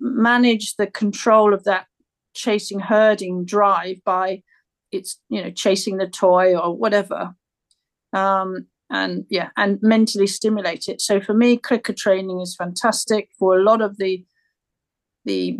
manage 0.00 0.76
the 0.76 0.86
control 0.86 1.54
of 1.54 1.64
that 1.64 1.86
chasing 2.34 2.80
herding 2.80 3.44
drive 3.44 4.02
by 4.04 4.42
it's 4.90 5.20
you 5.28 5.42
know 5.42 5.50
chasing 5.50 5.98
the 5.98 6.08
toy 6.08 6.56
or 6.56 6.76
whatever. 6.76 7.34
Um 8.12 8.66
and 8.90 9.26
yeah 9.30 9.50
and 9.56 9.78
mentally 9.80 10.26
stimulate 10.26 10.88
it. 10.88 11.00
So 11.00 11.20
for 11.20 11.34
me 11.34 11.56
clicker 11.56 11.92
training 11.92 12.40
is 12.40 12.56
fantastic 12.56 13.30
for 13.38 13.56
a 13.56 13.62
lot 13.62 13.80
of 13.80 13.98
the 13.98 14.24
the 15.24 15.56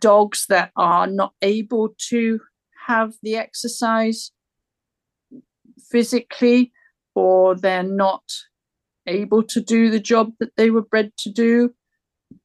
dogs 0.00 0.46
that 0.48 0.70
are 0.76 1.06
not 1.06 1.32
able 1.42 1.94
to 2.08 2.40
have 2.86 3.14
the 3.22 3.36
exercise 3.36 4.30
physically 5.90 6.72
or 7.14 7.54
they're 7.54 7.82
not 7.82 8.22
able 9.06 9.42
to 9.42 9.60
do 9.60 9.90
the 9.90 10.00
job 10.00 10.32
that 10.40 10.54
they 10.56 10.70
were 10.70 10.82
bred 10.82 11.12
to 11.18 11.30
do. 11.30 11.72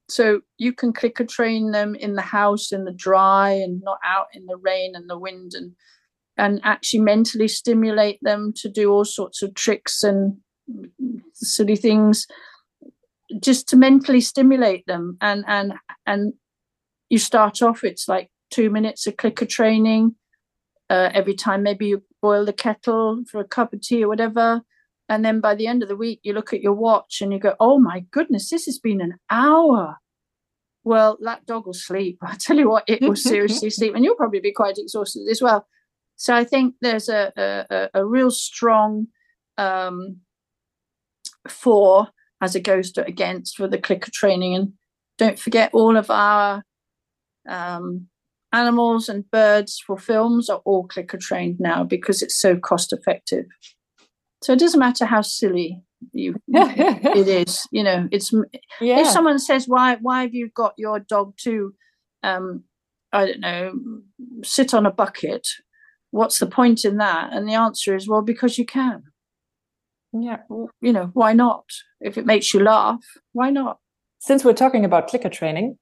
So 0.10 0.42
you 0.58 0.74
can 0.74 0.94
clicker 0.94 1.26
train 1.26 1.72
them 1.72 1.96
in 1.96 2.16
the 2.16 2.22
house 2.22 2.72
in 2.72 2.86
the 2.86 2.94
dry 2.94 3.52
and 3.52 3.82
not 3.84 4.00
out 4.06 4.28
in 4.34 4.46
the 4.46 4.58
rain 4.58 4.94
and 4.96 5.10
the 5.10 5.18
wind 5.18 5.54
and 5.54 5.74
and 6.38 6.62
actually 6.64 7.02
mentally 7.02 7.48
stimulate 7.48 8.20
them 8.22 8.54
to 8.56 8.70
do 8.70 8.92
all 8.92 9.06
sorts 9.06 9.44
of 9.44 9.54
tricks 9.54 10.02
and 10.04 10.38
silly 11.34 11.76
things 11.76 12.26
just 13.40 13.68
to 13.70 13.78
mentally 13.78 14.22
stimulate 14.22 14.86
them 14.88 15.18
and 15.22 15.44
and 15.48 15.74
and 16.06 16.34
you 17.12 17.20
start 17.20 17.62
off 17.62 17.84
it's 17.84 18.08
like 18.08 18.32
two 18.50 18.70
minutes 18.70 19.06
of 19.06 19.18
clicker 19.18 19.46
training 19.46 20.16
uh, 20.90 21.10
every 21.14 21.34
time 21.34 21.62
maybe 21.62 21.88
you 21.88 22.04
boil 22.22 22.46
the 22.46 22.54
kettle 22.54 23.24
for 23.30 23.42
a 23.42 23.48
cup 23.48 23.74
of 23.74 23.82
tea 23.82 24.04
or 24.04 24.08
whatever. 24.08 24.62
And 25.08 25.26
then 25.26 25.40
by 25.42 25.56
the 25.56 25.68
end 25.68 25.84
of 25.84 25.90
the 25.90 25.96
week 25.96 26.22
you 26.24 26.34
look 26.34 26.54
at 26.54 26.62
your 26.62 26.74
watch 26.74 27.22
and 27.22 27.34
you 27.34 27.40
go 27.40 27.56
oh 27.60 27.80
my 27.80 28.06
goodness 28.12 28.50
this 28.50 28.66
has 28.66 28.80
been 28.80 29.02
an 29.02 29.16
hour. 29.30 29.98
Well 30.84 31.18
that 31.22 31.46
dog 31.46 31.66
will 31.66 31.74
sleep. 31.74 32.20
I 32.22 32.36
tell 32.36 32.58
you 32.58 32.70
what 32.70 32.86
it 32.88 33.02
will 33.02 33.16
seriously 33.16 33.70
sleep 33.78 33.94
and 33.94 34.06
you'll 34.06 34.16
probably 34.16 34.40
be 34.40 34.54
quite 34.54 34.78
exhausted 34.78 35.28
as 35.30 35.42
well. 35.42 35.68
So 36.16 36.36
i 36.36 36.44
think 36.44 36.76
there's 36.82 37.10
a 37.10 37.34
a, 37.36 37.90
a 37.94 38.06
real 38.06 38.32
strong 38.32 39.08
um, 39.58 40.18
for 41.50 42.08
as 42.42 42.56
it 42.56 42.62
goes 42.64 42.92
to 42.94 43.06
against 43.06 43.58
for 43.58 43.68
the 43.68 43.78
clicker 43.78 44.12
training. 44.12 44.56
And 44.56 44.74
don't 45.18 45.40
forget 45.40 45.72
all 45.74 45.98
of 45.98 46.10
our 46.10 46.64
um, 47.48 48.08
animals 48.54 49.10
and 49.10 49.30
birds 49.32 49.82
for 49.86 49.98
films 49.98 50.50
are 50.50 50.62
all 50.66 50.88
clicker 50.88 51.18
trained 51.18 51.60
now 51.60 51.84
because 51.84 52.22
it's 52.22 52.38
so 52.38 52.58
cost 52.58 52.94
effective. 52.94 53.46
So 54.44 54.54
it 54.54 54.60
doesn't 54.60 54.80
matter 54.80 55.06
how 55.06 55.22
silly 55.22 55.84
you 56.14 56.36
it 56.48 57.28
is. 57.28 57.68
You 57.72 57.84
know, 57.84 58.08
it's 58.12 58.34
yeah. 58.80 59.02
if 59.02 59.08
someone 59.08 59.40
says 59.40 59.68
why 59.68 59.98
why 60.02 60.24
have 60.24 60.34
you 60.34 60.50
got 60.50 60.74
your 60.78 61.00
dog 61.00 61.34
to 61.44 61.74
um 62.24 62.64
I 63.14 63.26
don't 63.26 63.40
know 63.40 63.74
sit 64.44 64.74
on 64.74 64.86
a 64.86 64.92
bucket? 64.92 65.48
What's 66.10 66.40
the 66.40 66.48
point 66.48 66.84
in 66.84 66.98
that? 66.98 67.32
And 67.32 67.48
the 67.48 67.54
answer 67.54 67.96
is 67.96 68.08
well 68.08 68.22
because 68.22 68.58
you 68.58 68.66
can. 68.66 69.04
Yeah. 70.14 70.40
You 70.82 70.92
know, 70.92 71.10
why 71.14 71.34
not? 71.34 71.66
If 72.02 72.18
it 72.18 72.26
makes 72.26 72.54
you 72.54 72.62
laugh, 72.62 73.00
why 73.32 73.50
not? 73.50 73.78
Since 74.20 74.44
we're 74.44 74.54
talking 74.54 74.84
about 74.84 75.08
clicker 75.08 75.30
training, 75.30 75.78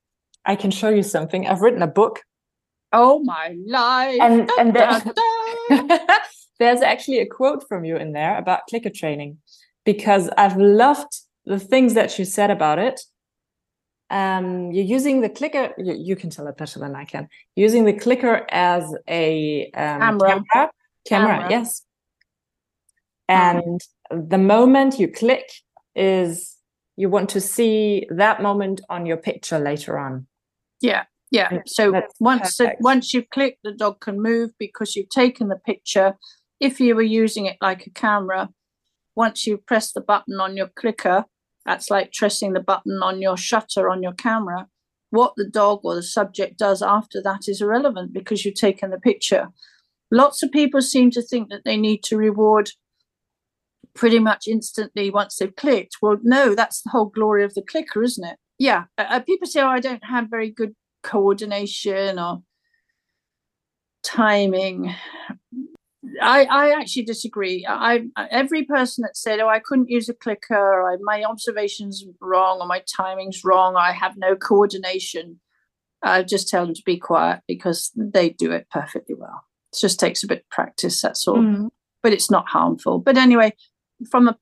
I 0.45 0.55
can 0.55 0.71
show 0.71 0.89
you 0.89 1.03
something. 1.03 1.47
I've 1.47 1.61
written 1.61 1.81
a 1.81 1.87
book. 1.87 2.21
Oh 2.91 3.19
my 3.23 3.55
life. 3.65 4.19
And 4.21 4.49
and 4.57 4.73
there, 4.73 5.01
there's 6.59 6.81
actually 6.81 7.19
a 7.19 7.25
quote 7.25 7.67
from 7.67 7.85
you 7.85 7.97
in 7.97 8.13
there 8.13 8.37
about 8.37 8.67
clicker 8.67 8.89
training 8.89 9.37
because 9.85 10.29
I've 10.37 10.57
loved 10.57 11.13
the 11.45 11.59
things 11.59 11.93
that 11.93 12.17
you 12.17 12.25
said 12.25 12.51
about 12.51 12.79
it. 12.79 12.99
Um, 14.11 14.71
you're 14.71 14.85
using 14.85 15.21
the 15.21 15.29
clicker, 15.29 15.73
you, 15.77 15.93
you, 15.93 16.15
can 16.15 16.31
tell 16.31 16.47
it 16.47 16.57
better 16.57 16.79
than 16.79 16.95
I 16.95 17.05
can. 17.05 17.27
Using 17.55 17.85
the 17.85 17.93
clicker 17.93 18.43
as 18.49 18.91
a 19.07 19.69
um, 19.75 20.19
camera. 20.19 20.43
camera. 20.51 20.71
Camera, 21.07 21.47
yes. 21.49 21.83
And 23.27 23.79
the 24.09 24.39
moment 24.39 24.99
you 24.99 25.07
click 25.07 25.47
is 25.95 26.55
you 26.99 27.07
want 27.07 27.29
to 27.29 27.39
see 27.39 28.05
that 28.09 28.41
moment 28.41 28.81
on 28.89 29.05
your 29.05 29.15
picture 29.15 29.57
later 29.57 29.97
on. 29.97 30.27
Yeah, 30.81 31.05
yeah. 31.31 31.59
So 31.65 32.01
once 32.19 32.57
the, 32.57 32.75
once 32.81 33.13
you've 33.13 33.29
clicked, 33.29 33.59
the 33.63 33.71
dog 33.71 34.01
can 34.01 34.21
move 34.21 34.49
because 34.59 34.97
you've 34.97 35.07
taken 35.07 35.47
the 35.47 35.55
picture. 35.55 36.15
If 36.59 36.81
you 36.81 36.97
were 36.97 37.01
using 37.01 37.45
it 37.45 37.55
like 37.61 37.87
a 37.87 37.89
camera, 37.89 38.49
once 39.15 39.47
you 39.47 39.55
press 39.55 39.93
the 39.93 40.01
button 40.01 40.41
on 40.41 40.57
your 40.57 40.67
clicker, 40.75 41.23
that's 41.65 41.89
like 41.89 42.11
pressing 42.11 42.51
the 42.51 42.59
button 42.59 42.99
on 43.01 43.21
your 43.21 43.37
shutter 43.37 43.89
on 43.89 44.03
your 44.03 44.13
camera. 44.13 44.67
What 45.09 45.35
the 45.37 45.47
dog 45.47 45.79
or 45.85 45.95
the 45.95 46.03
subject 46.03 46.59
does 46.59 46.81
after 46.81 47.21
that 47.23 47.47
is 47.47 47.61
irrelevant 47.61 48.11
because 48.11 48.43
you've 48.43 48.55
taken 48.55 48.89
the 48.89 48.99
picture. 48.99 49.47
Lots 50.11 50.43
of 50.43 50.51
people 50.51 50.81
seem 50.81 51.11
to 51.11 51.21
think 51.21 51.49
that 51.49 51.61
they 51.63 51.77
need 51.77 52.03
to 52.03 52.17
reward 52.17 52.71
pretty 53.95 54.19
much 54.19 54.47
instantly 54.47 55.09
once 55.09 55.37
they've 55.37 55.55
clicked. 55.55 55.97
Well, 56.01 56.17
no, 56.23 56.55
that's 56.55 56.81
the 56.81 56.89
whole 56.89 57.05
glory 57.05 57.43
of 57.43 57.53
the 57.53 57.61
clicker, 57.61 58.03
isn't 58.03 58.25
it? 58.25 58.37
yeah, 58.59 58.83
uh, 58.97 59.05
uh, 59.09 59.19
people 59.21 59.47
say, 59.47 59.61
"Oh, 59.61 59.69
I 59.69 59.79
don't 59.79 60.03
have 60.03 60.29
very 60.29 60.51
good 60.51 60.75
coordination 61.01 62.19
or 62.19 62.43
timing." 64.03 64.93
I, 66.21 66.45
I 66.45 66.79
actually 66.79 67.03
disagree. 67.03 67.65
I, 67.67 68.07
I 68.15 68.27
every 68.29 68.65
person 68.65 69.03
that 69.03 69.15
said, 69.15 69.39
"Oh, 69.39 69.47
I 69.47 69.59
couldn't 69.59 69.89
use 69.89 70.09
a 70.09 70.13
clicker," 70.13 70.55
or 70.55 70.97
"My 71.01 71.23
observations 71.23 72.05
wrong," 72.19 72.59
or 72.59 72.67
"My 72.67 72.83
timing's 72.95 73.43
wrong," 73.45 73.75
or 73.75 73.79
"I 73.79 73.93
have 73.93 74.17
no 74.17 74.35
coordination," 74.35 75.39
I 76.03 76.23
just 76.23 76.49
tell 76.49 76.65
them 76.65 76.75
to 76.75 76.83
be 76.85 76.97
quiet 76.97 77.39
because 77.47 77.91
they 77.95 78.29
do 78.29 78.51
it 78.51 78.67
perfectly 78.69 79.15
well. 79.15 79.45
It 79.71 79.79
just 79.79 79.99
takes 79.99 80.21
a 80.21 80.27
bit 80.27 80.39
of 80.39 80.49
practice. 80.49 81.01
That's 81.01 81.25
all. 81.27 81.37
Mm. 81.37 81.69
But 82.03 82.13
it's 82.13 82.31
not 82.31 82.47
harmful. 82.47 82.99
But 82.99 83.17
anyway, 83.17 83.53
from 84.09 84.27
a 84.27 84.37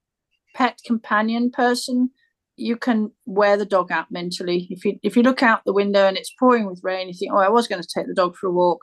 pet 0.56 0.80
companion 0.86 1.52
person, 1.52 2.10
you 2.56 2.76
can 2.76 3.12
wear 3.26 3.56
the 3.58 3.66
dog 3.66 3.92
out 3.92 4.12
mentally. 4.12 4.68
If 4.70 4.84
you 4.84 5.00
if 5.04 5.16
you 5.16 5.24
look 5.24 5.44
out 5.44 5.62
the 5.66 5.74
window 5.74 6.08
and 6.08 6.18
it's 6.18 6.34
pouring 6.40 6.66
with 6.66 6.84
rain, 6.84 7.08
you 7.08 7.14
think, 7.14 7.32
oh, 7.34 7.38
I 7.38 7.50
was 7.50 7.68
going 7.68 7.82
to 7.82 7.88
take 7.88 8.08
the 8.08 8.14
dog 8.14 8.36
for 8.36 8.48
a 8.48 8.52
walk. 8.52 8.80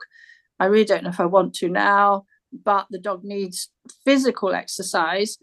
I 0.59 0.65
really 0.65 0.85
don't 0.85 1.03
know 1.03 1.09
if 1.09 1.19
I 1.19 1.25
want 1.25 1.53
to 1.55 1.69
now, 1.69 2.23
but 2.63 2.87
the 2.89 2.99
dog 2.99 3.23
needs 3.23 3.69
physical 4.05 4.53
exercise. 4.53 5.37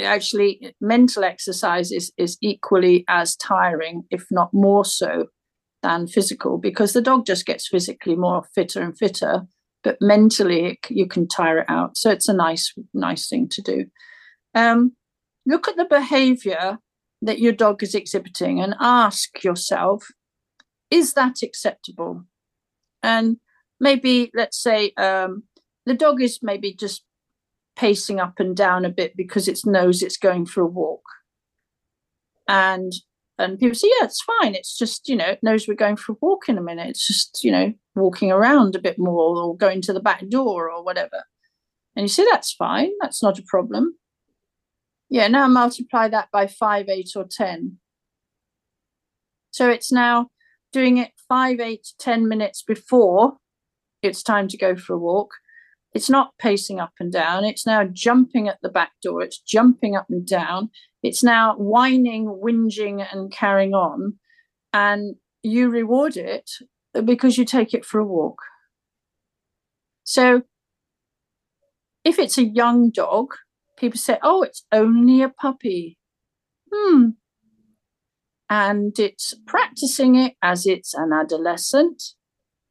Actually, 0.00 0.74
mental 0.80 1.22
exercise 1.22 1.92
is, 1.92 2.12
is 2.18 2.36
equally 2.40 3.04
as 3.08 3.36
tiring, 3.36 4.02
if 4.10 4.26
not 4.32 4.52
more 4.52 4.84
so, 4.84 5.26
than 5.84 6.08
physical, 6.08 6.58
because 6.58 6.94
the 6.94 7.00
dog 7.00 7.26
just 7.26 7.46
gets 7.46 7.68
physically 7.68 8.16
more 8.16 8.42
fitter 8.54 8.82
and 8.82 8.98
fitter, 8.98 9.42
but 9.84 9.96
mentally 10.00 10.66
it, 10.66 10.78
you 10.90 11.06
can 11.06 11.28
tire 11.28 11.58
it 11.58 11.66
out. 11.68 11.96
So 11.96 12.10
it's 12.10 12.28
a 12.28 12.34
nice, 12.34 12.74
nice 12.92 13.28
thing 13.28 13.48
to 13.50 13.62
do. 13.62 13.84
Um, 14.54 14.92
look 15.46 15.68
at 15.68 15.76
the 15.76 15.84
behavior 15.84 16.78
that 17.22 17.38
your 17.38 17.52
dog 17.52 17.82
is 17.82 17.94
exhibiting 17.94 18.60
and 18.60 18.74
ask 18.80 19.42
yourself, 19.42 20.08
is 20.90 21.14
that 21.14 21.42
acceptable? 21.42 22.24
And 23.02 23.38
maybe, 23.80 24.30
let's 24.34 24.60
say, 24.60 24.92
um, 24.96 25.44
the 25.86 25.94
dog 25.94 26.22
is 26.22 26.40
maybe 26.42 26.72
just 26.74 27.04
pacing 27.76 28.20
up 28.20 28.38
and 28.38 28.56
down 28.56 28.84
a 28.84 28.90
bit 28.90 29.16
because 29.16 29.48
it 29.48 29.60
knows 29.64 30.02
it's 30.02 30.16
going 30.16 30.46
for 30.46 30.62
a 30.62 30.66
walk. 30.66 31.02
And 32.46 32.92
and 33.36 33.58
people 33.58 33.74
say, 33.74 33.88
yeah, 33.98 34.06
it's 34.06 34.22
fine. 34.22 34.54
It's 34.54 34.78
just, 34.78 35.08
you 35.08 35.16
know, 35.16 35.26
it 35.26 35.40
knows 35.42 35.66
we're 35.66 35.74
going 35.74 35.96
for 35.96 36.12
a 36.12 36.16
walk 36.20 36.48
in 36.48 36.56
a 36.56 36.62
minute. 36.62 36.90
It's 36.90 37.04
just, 37.04 37.42
you 37.42 37.50
know, 37.50 37.72
walking 37.96 38.30
around 38.30 38.76
a 38.76 38.80
bit 38.80 38.96
more 38.96 39.36
or 39.42 39.56
going 39.56 39.82
to 39.82 39.92
the 39.92 39.98
back 39.98 40.28
door 40.28 40.70
or 40.70 40.84
whatever. 40.84 41.24
And 41.96 42.04
you 42.04 42.08
say, 42.08 42.24
that's 42.30 42.52
fine. 42.52 42.90
That's 43.00 43.24
not 43.24 43.38
a 43.40 43.44
problem. 43.44 43.96
Yeah, 45.08 45.28
now 45.28 45.46
multiply 45.46 46.08
that 46.08 46.28
by 46.32 46.46
5, 46.46 46.88
8, 46.88 47.10
or 47.16 47.26
10. 47.30 47.78
So 49.50 49.68
it's 49.68 49.92
now 49.92 50.28
doing 50.72 50.98
it 50.98 51.12
5, 51.28 51.60
8, 51.60 51.86
10 51.98 52.28
minutes 52.28 52.62
before 52.62 53.36
it's 54.02 54.22
time 54.22 54.48
to 54.48 54.56
go 54.56 54.76
for 54.76 54.94
a 54.94 54.98
walk. 54.98 55.34
It's 55.94 56.10
not 56.10 56.36
pacing 56.38 56.80
up 56.80 56.92
and 56.98 57.12
down. 57.12 57.44
It's 57.44 57.66
now 57.66 57.84
jumping 57.84 58.48
at 58.48 58.58
the 58.62 58.68
back 58.68 58.92
door. 59.00 59.22
It's 59.22 59.38
jumping 59.38 59.94
up 59.94 60.06
and 60.10 60.26
down. 60.26 60.70
It's 61.02 61.22
now 61.22 61.54
whining, 61.54 62.26
whinging, 62.26 63.06
and 63.12 63.30
carrying 63.30 63.74
on. 63.74 64.18
And 64.72 65.14
you 65.44 65.68
reward 65.68 66.16
it 66.16 66.50
because 67.04 67.38
you 67.38 67.44
take 67.44 67.74
it 67.74 67.84
for 67.84 68.00
a 68.00 68.04
walk. 68.04 68.38
So 70.02 70.42
if 72.04 72.18
it's 72.18 72.38
a 72.38 72.44
young 72.44 72.90
dog, 72.90 73.34
people 73.76 73.98
say, 73.98 74.18
oh, 74.22 74.42
it's 74.42 74.64
only 74.72 75.22
a 75.22 75.28
puppy. 75.28 75.98
Hmm. 76.72 77.10
And 78.50 78.98
it's 78.98 79.34
practicing 79.46 80.16
it 80.16 80.34
as 80.42 80.66
it's 80.66 80.94
an 80.94 81.12
adolescent, 81.12 82.02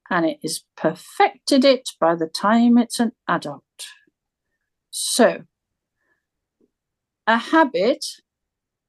and 0.09 0.25
it 0.25 0.37
is 0.43 0.63
perfected 0.77 1.65
it 1.65 1.89
by 1.99 2.15
the 2.15 2.27
time 2.27 2.77
it's 2.77 2.99
an 2.99 3.13
adult. 3.27 3.63
So, 4.91 5.43
a 7.25 7.37
habit 7.37 8.05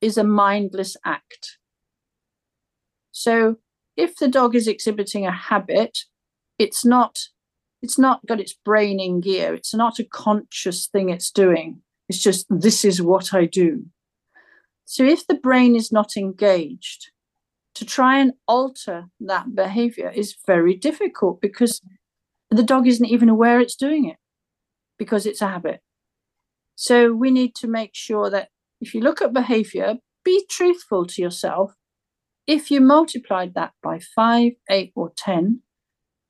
is 0.01 0.19
a 0.19 0.25
mindless 0.25 0.97
act. 1.05 1.59
So, 3.11 3.57
if 3.97 4.17
the 4.17 4.29
dog 4.29 4.55
is 4.55 4.69
exhibiting 4.69 5.27
a 5.27 5.33
habit, 5.33 6.01
it's 6.59 6.85
not 6.85 7.19
it's 7.85 7.99
not 7.99 8.25
got 8.25 8.41
its 8.41 8.55
brain 8.55 8.99
in 8.99 9.21
gear. 9.21 9.55
It's 9.55 9.75
not 9.75 9.99
a 9.99 10.05
conscious 10.05 10.87
thing 10.87 11.11
it's 11.11 11.31
doing. 11.31 11.83
It's 12.09 12.19
just, 12.19 12.47
this 12.51 12.85
is 12.85 13.01
what 13.01 13.33
I 13.33 13.47
do. 13.47 13.87
So 14.85 15.05
if 15.05 15.27
the 15.27 15.35
brain 15.35 15.75
is 15.75 15.91
not 15.91 16.17
engaged, 16.17 17.11
to 17.75 17.85
try 17.85 18.19
and 18.19 18.35
alter 18.47 19.07
that 19.21 19.55
behavior 19.55 20.11
is 20.11 20.37
very 20.47 20.75
difficult 20.75 21.41
because 21.41 21.81
the 22.51 22.63
dog 22.63 22.87
isn't 22.87 23.07
even 23.07 23.29
aware 23.29 23.61
it's 23.61 23.75
doing 23.75 24.05
it 24.05 24.17
because 24.99 25.27
it's 25.27 25.43
a 25.43 25.49
habit. 25.49 25.81
So 26.77 27.13
we 27.13 27.31
need 27.31 27.55
to 27.57 27.69
make 27.69 27.91
sure 27.95 28.31
that 28.31 28.49
if 28.81 28.95
you 28.95 29.01
look 29.01 29.23
at 29.23 29.33
behavior, 29.33 29.97
be 30.25 30.45
truthful 30.49 31.07
to 31.07 31.23
yourself. 31.23 31.73
If 32.47 32.71
you 32.71 32.81
multiplied 32.81 33.55
that 33.55 33.73
by 33.83 34.01
five, 34.15 34.53
eight, 34.71 34.93
or 34.95 35.13
10, 35.17 35.63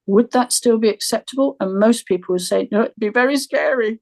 would 0.06 0.32
that 0.32 0.52
still 0.52 0.78
be 0.78 0.88
acceptable? 0.88 1.56
And 1.60 1.78
most 1.78 2.06
people 2.06 2.34
would 2.34 2.42
say, 2.42 2.68
no, 2.70 2.82
it'd 2.82 2.94
be 2.98 3.08
very 3.08 3.36
scary. 3.36 4.00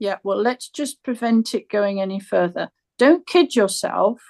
Yeah, 0.00 0.16
well, 0.24 0.40
let's 0.40 0.68
just 0.70 1.04
prevent 1.04 1.54
it 1.54 1.68
going 1.68 2.00
any 2.00 2.18
further. 2.18 2.70
Don't 2.98 3.26
kid 3.26 3.54
yourself 3.54 4.22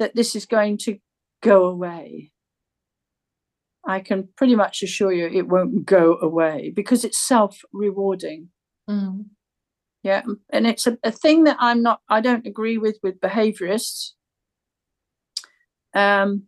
that 0.00 0.16
this 0.16 0.34
is 0.34 0.44
going 0.44 0.78
to 0.78 0.98
go 1.42 1.64
away. 1.66 2.32
I 3.86 4.00
can 4.00 4.28
pretty 4.36 4.56
much 4.56 4.82
assure 4.82 5.12
you 5.12 5.28
it 5.28 5.46
won't 5.46 5.86
go 5.86 6.18
away 6.20 6.72
because 6.74 7.04
it's 7.04 7.24
self 7.24 7.60
rewarding. 7.72 8.48
Mm. 8.90 9.26
Yeah, 10.02 10.22
and 10.52 10.66
it's 10.66 10.88
a, 10.88 10.98
a 11.04 11.12
thing 11.12 11.44
that 11.44 11.56
I'm 11.60 11.82
not, 11.82 12.00
I 12.08 12.20
don't 12.20 12.46
agree 12.46 12.76
with 12.76 12.98
with 13.02 13.20
behaviorists. 13.20 14.10
Um, 15.94 16.44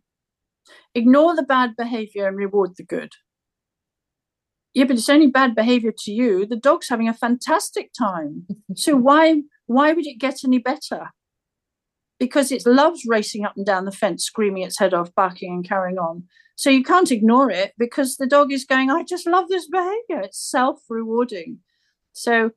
ignore 0.97 1.37
the 1.37 1.45
bad 1.45 1.77
behavior 1.77 2.27
and 2.27 2.37
reward 2.37 2.73
the 2.77 2.85
good 2.85 3.13
yeah 4.75 4.85
but 4.85 4.97
it's 4.97 5.09
only 5.09 5.27
bad 5.27 5.55
behavior 5.55 5.93
to 5.99 6.13
you. 6.13 6.47
The 6.47 6.57
dog's 6.57 6.89
having 6.89 7.09
a 7.09 7.15
fantastic 7.15 7.93
time. 7.93 8.47
So 8.75 8.97
why 8.97 9.43
why 9.67 9.93
would 9.93 10.07
it 10.07 10.19
get 10.19 10.45
any 10.45 10.59
better? 10.59 11.11
Because 12.19 12.51
it 12.51 12.67
loves 12.67 13.05
racing 13.07 13.45
up 13.45 13.57
and 13.57 13.67
down 13.67 13.85
the 13.85 13.93
fence 13.93 14.25
screaming 14.25 14.63
its 14.63 14.79
head 14.79 14.95
off 14.95 15.15
barking 15.15 15.53
and 15.53 15.69
carrying 15.69 15.99
on. 15.99 16.25
So 16.57 16.71
you 16.71 16.83
can't 16.83 17.13
ignore 17.13 17.51
it 17.51 17.75
because 17.79 18.17
the 18.17 18.27
dog 18.27 18.53
is 18.53 18.65
going 18.65 18.91
i 18.91 19.03
just 19.03 19.27
love 19.27 19.49
this 19.49 19.69
behavior. 19.69 20.21
It's 20.21 20.41
self-rewarding. 20.51 21.59
So 22.13 22.53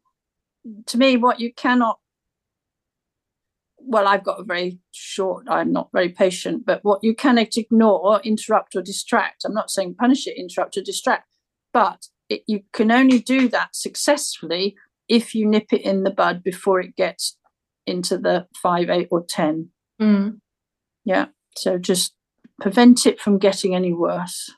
to 0.88 0.98
me 0.98 1.18
what 1.18 1.40
you 1.40 1.54
cannot 1.54 2.00
well 3.78 4.08
i've 4.08 4.24
got 4.24 4.40
a 4.40 4.44
very 4.44 4.80
short 4.92 5.46
i'm 5.50 5.72
not 5.72 5.90
very 5.92 6.10
patient 6.10 6.66
but 6.66 6.84
what 6.84 7.04
you 7.04 7.16
cannot 7.16 7.58
ignore 7.58 8.22
interrupt 8.24 8.76
or 8.76 8.82
distract 8.82 9.44
i'm 9.44 9.54
not 9.54 9.72
saying 9.72 9.96
punish 9.96 10.28
it 10.28 10.38
interrupt 10.38 10.78
or 10.78 10.82
distract 10.82 11.28
but 11.74 12.08
it, 12.30 12.44
you 12.48 12.62
can 12.74 12.92
only 12.92 13.20
do 13.20 13.48
that 13.50 13.76
successfully 13.76 14.76
if 15.08 15.36
you 15.36 15.46
nip 15.46 15.74
it 15.74 15.82
in 15.82 16.04
the 16.04 16.12
bud 16.12 16.44
before 16.44 16.80
it 16.80 16.96
gets 16.96 17.38
into 17.86 18.18
the 18.18 18.48
five, 18.62 18.90
eight, 18.90 19.08
or 19.12 19.26
10. 19.26 19.70
Mm. 20.02 20.40
Yeah. 21.04 21.26
So 21.58 21.78
just 21.78 22.14
prevent 22.60 23.06
it 23.06 23.20
from 23.20 23.38
getting 23.38 23.76
any 23.76 23.92
worse 23.92 24.50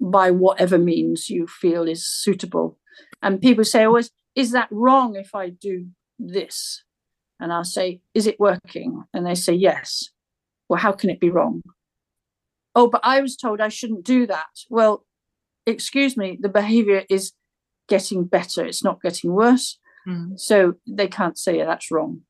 by 0.00 0.30
whatever 0.30 0.78
means 0.78 1.30
you 1.30 1.46
feel 1.46 1.88
is 1.88 2.06
suitable. 2.06 2.78
And 3.22 3.40
people 3.40 3.64
say 3.64 3.84
always, 3.84 4.10
is 4.34 4.50
that 4.52 4.68
wrong 4.70 5.14
if 5.14 5.34
I 5.34 5.50
do 5.50 5.86
this? 6.18 6.82
And 7.40 7.52
I'll 7.52 7.64
say, 7.64 8.00
is 8.14 8.26
it 8.26 8.40
working? 8.40 9.04
And 9.12 9.26
they 9.26 9.34
say, 9.34 9.52
yes. 9.52 10.10
Well, 10.68 10.80
how 10.80 10.92
can 10.92 11.10
it 11.10 11.20
be 11.20 11.30
wrong? 11.30 11.62
Oh, 12.74 12.88
but 12.88 13.02
I 13.04 13.20
was 13.20 13.36
told 13.36 13.60
I 13.60 13.68
shouldn't 13.68 14.04
do 14.04 14.26
that. 14.26 14.46
Well, 14.68 15.04
excuse 15.66 16.16
me, 16.16 16.38
the 16.40 16.48
behavior 16.48 17.04
is 17.08 17.32
getting 17.88 18.24
better. 18.24 18.64
It's 18.64 18.84
not 18.84 19.02
getting 19.02 19.32
worse. 19.32 19.78
Mm. 20.08 20.38
So 20.38 20.74
they 20.86 21.08
can't 21.08 21.38
say 21.38 21.58
yeah, 21.58 21.66
that's 21.66 21.90
wrong. 21.90 22.22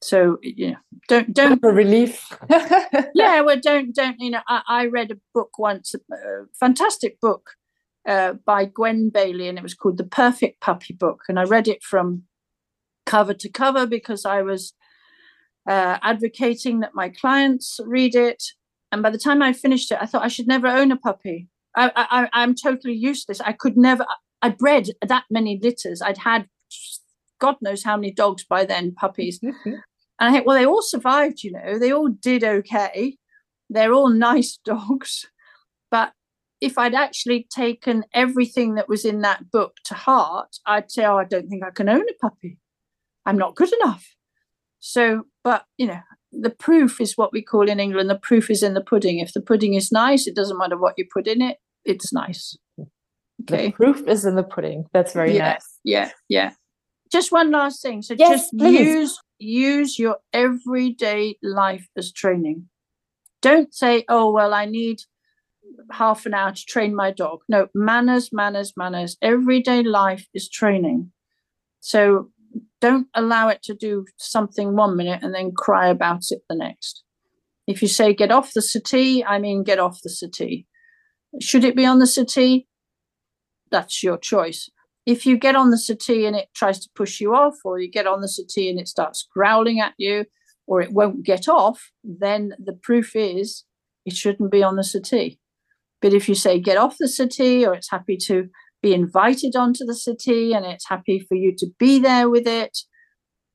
So 0.00 0.38
you 0.42 0.72
know, 0.72 0.76
don't 1.08 1.32
don't 1.32 1.64
a 1.64 1.68
relief. 1.68 2.36
yeah, 3.14 3.40
well, 3.40 3.60
don't 3.60 3.94
don't 3.94 4.18
you 4.18 4.30
know? 4.30 4.42
I, 4.48 4.62
I 4.68 4.86
read 4.86 5.12
a 5.12 5.20
book 5.32 5.58
once, 5.58 5.94
a 5.94 6.44
fantastic 6.58 7.20
book 7.20 7.50
uh, 8.06 8.34
by 8.44 8.64
Gwen 8.64 9.10
Bailey, 9.10 9.48
and 9.48 9.58
it 9.58 9.62
was 9.62 9.74
called 9.74 9.98
The 9.98 10.04
Perfect 10.04 10.60
Puppy 10.60 10.94
Book, 10.94 11.20
and 11.28 11.38
I 11.38 11.44
read 11.44 11.68
it 11.68 11.82
from 11.82 12.24
cover 13.06 13.34
to 13.34 13.48
cover 13.48 13.86
because 13.86 14.24
I 14.24 14.42
was 14.42 14.74
uh, 15.68 15.98
advocating 16.02 16.80
that 16.80 16.94
my 16.94 17.08
clients 17.08 17.78
read 17.84 18.14
it. 18.14 18.42
And 18.90 19.02
by 19.02 19.10
the 19.10 19.18
time 19.18 19.42
I 19.42 19.52
finished 19.52 19.90
it, 19.90 19.98
I 20.00 20.06
thought 20.06 20.24
I 20.24 20.28
should 20.28 20.46
never 20.46 20.66
own 20.66 20.92
a 20.92 20.96
puppy. 20.96 21.48
I, 21.76 21.90
I, 21.96 22.28
I'm 22.32 22.54
totally 22.54 22.94
useless. 22.94 23.40
I 23.40 23.52
could 23.52 23.76
never. 23.76 24.06
I'd 24.42 24.58
bred 24.58 24.88
that 25.06 25.24
many 25.30 25.58
litters. 25.62 26.02
I'd 26.02 26.18
had 26.18 26.46
God 27.38 27.56
knows 27.60 27.82
how 27.82 27.96
many 27.96 28.12
dogs 28.12 28.44
by 28.44 28.64
then, 28.64 28.94
puppies. 28.94 29.40
Mm-hmm. 29.40 29.70
And 29.70 29.80
I 30.20 30.30
think, 30.30 30.46
well, 30.46 30.56
they 30.56 30.66
all 30.66 30.82
survived. 30.82 31.42
You 31.42 31.52
know, 31.52 31.78
they 31.78 31.92
all 31.92 32.08
did 32.08 32.44
okay. 32.44 33.16
They're 33.68 33.92
all 33.92 34.10
nice 34.10 34.58
dogs. 34.64 35.26
But 35.90 36.12
if 36.60 36.78
I'd 36.78 36.94
actually 36.94 37.48
taken 37.50 38.04
everything 38.14 38.76
that 38.76 38.88
was 38.88 39.04
in 39.04 39.22
that 39.22 39.50
book 39.50 39.78
to 39.86 39.94
heart, 39.94 40.56
I'd 40.64 40.92
say, 40.92 41.04
oh, 41.04 41.18
I 41.18 41.24
don't 41.24 41.48
think 41.48 41.64
I 41.64 41.70
can 41.70 41.88
own 41.88 42.08
a 42.08 42.14
puppy. 42.20 42.58
I'm 43.26 43.36
not 43.36 43.56
good 43.56 43.72
enough. 43.80 44.14
So, 44.78 45.24
but 45.42 45.64
you 45.76 45.88
know, 45.88 46.00
the 46.32 46.50
proof 46.50 47.00
is 47.00 47.16
what 47.16 47.32
we 47.32 47.42
call 47.42 47.68
in 47.68 47.78
England 47.78 48.08
the 48.08 48.18
proof 48.18 48.50
is 48.50 48.62
in 48.62 48.74
the 48.74 48.80
pudding. 48.80 49.18
If 49.18 49.32
the 49.32 49.40
pudding 49.40 49.74
is 49.74 49.92
nice, 49.92 50.26
it 50.26 50.34
doesn't 50.34 50.58
matter 50.58 50.78
what 50.78 50.94
you 50.96 51.06
put 51.12 51.26
in 51.26 51.42
it, 51.42 51.58
it's 51.84 52.12
nice. 52.12 52.56
Okay. 53.42 53.66
The 53.66 53.72
proof 53.72 54.06
is 54.06 54.24
in 54.24 54.36
the 54.36 54.42
pudding. 54.42 54.86
That's 54.92 55.12
very 55.12 55.34
yeah, 55.34 55.52
nice. 55.52 55.78
Yeah, 55.84 56.10
yeah. 56.28 56.52
Just 57.10 57.32
one 57.32 57.50
last 57.50 57.82
thing. 57.82 58.02
So 58.02 58.14
yes, 58.14 58.30
just 58.30 58.58
please. 58.58 58.80
use 58.80 59.20
use 59.38 59.98
your 59.98 60.18
everyday 60.32 61.36
life 61.42 61.88
as 61.96 62.12
training. 62.12 62.68
Don't 63.40 63.74
say, 63.74 64.04
"Oh, 64.08 64.30
well, 64.30 64.54
I 64.54 64.66
need 64.66 65.00
half 65.90 66.24
an 66.26 66.34
hour 66.34 66.52
to 66.52 66.64
train 66.64 66.94
my 66.94 67.10
dog." 67.10 67.40
No, 67.48 67.66
manners, 67.74 68.30
manners, 68.32 68.72
manners. 68.76 69.16
Everyday 69.20 69.82
life 69.82 70.28
is 70.32 70.48
training. 70.48 71.10
So 71.80 72.30
don't 72.80 73.06
allow 73.14 73.48
it 73.48 73.62
to 73.62 73.74
do 73.74 74.04
something 74.18 74.76
one 74.76 74.96
minute 74.96 75.22
and 75.22 75.34
then 75.34 75.52
cry 75.56 75.88
about 75.88 76.22
it 76.30 76.42
the 76.48 76.56
next. 76.56 77.02
If 77.66 77.80
you 77.80 77.88
say 77.88 78.12
get 78.12 78.32
off 78.32 78.52
the 78.54 78.62
settee, 78.62 79.24
I 79.24 79.38
mean 79.38 79.62
get 79.62 79.78
off 79.78 80.00
the 80.02 80.10
settee. 80.10 80.66
Should 81.40 81.64
it 81.64 81.76
be 81.76 81.86
on 81.86 81.98
the 81.98 82.06
settee? 82.06 82.66
That's 83.70 84.02
your 84.02 84.18
choice. 84.18 84.68
If 85.06 85.26
you 85.26 85.36
get 85.36 85.56
on 85.56 85.70
the 85.70 85.78
settee 85.78 86.26
and 86.26 86.36
it 86.36 86.48
tries 86.54 86.78
to 86.80 86.90
push 86.94 87.20
you 87.20 87.34
off, 87.34 87.54
or 87.64 87.78
you 87.78 87.90
get 87.90 88.06
on 88.06 88.20
the 88.20 88.28
settee 88.28 88.68
and 88.68 88.78
it 88.78 88.88
starts 88.88 89.26
growling 89.34 89.80
at 89.80 89.94
you, 89.96 90.26
or 90.66 90.80
it 90.80 90.92
won't 90.92 91.24
get 91.24 91.48
off, 91.48 91.90
then 92.04 92.54
the 92.58 92.72
proof 92.72 93.16
is 93.16 93.64
it 94.04 94.14
shouldn't 94.14 94.52
be 94.52 94.62
on 94.62 94.76
the 94.76 94.84
settee. 94.84 95.40
But 96.00 96.12
if 96.12 96.28
you 96.28 96.34
say 96.34 96.60
get 96.60 96.76
off 96.76 96.96
the 96.98 97.08
settee, 97.08 97.64
or 97.64 97.74
it's 97.74 97.90
happy 97.90 98.16
to 98.26 98.48
be 98.82 98.92
invited 98.92 99.56
onto 99.56 99.84
the 99.84 99.94
city 99.94 100.52
and 100.52 100.66
it's 100.66 100.88
happy 100.88 101.20
for 101.20 101.36
you 101.36 101.54
to 101.56 101.66
be 101.78 101.98
there 101.98 102.28
with 102.28 102.46
it, 102.46 102.78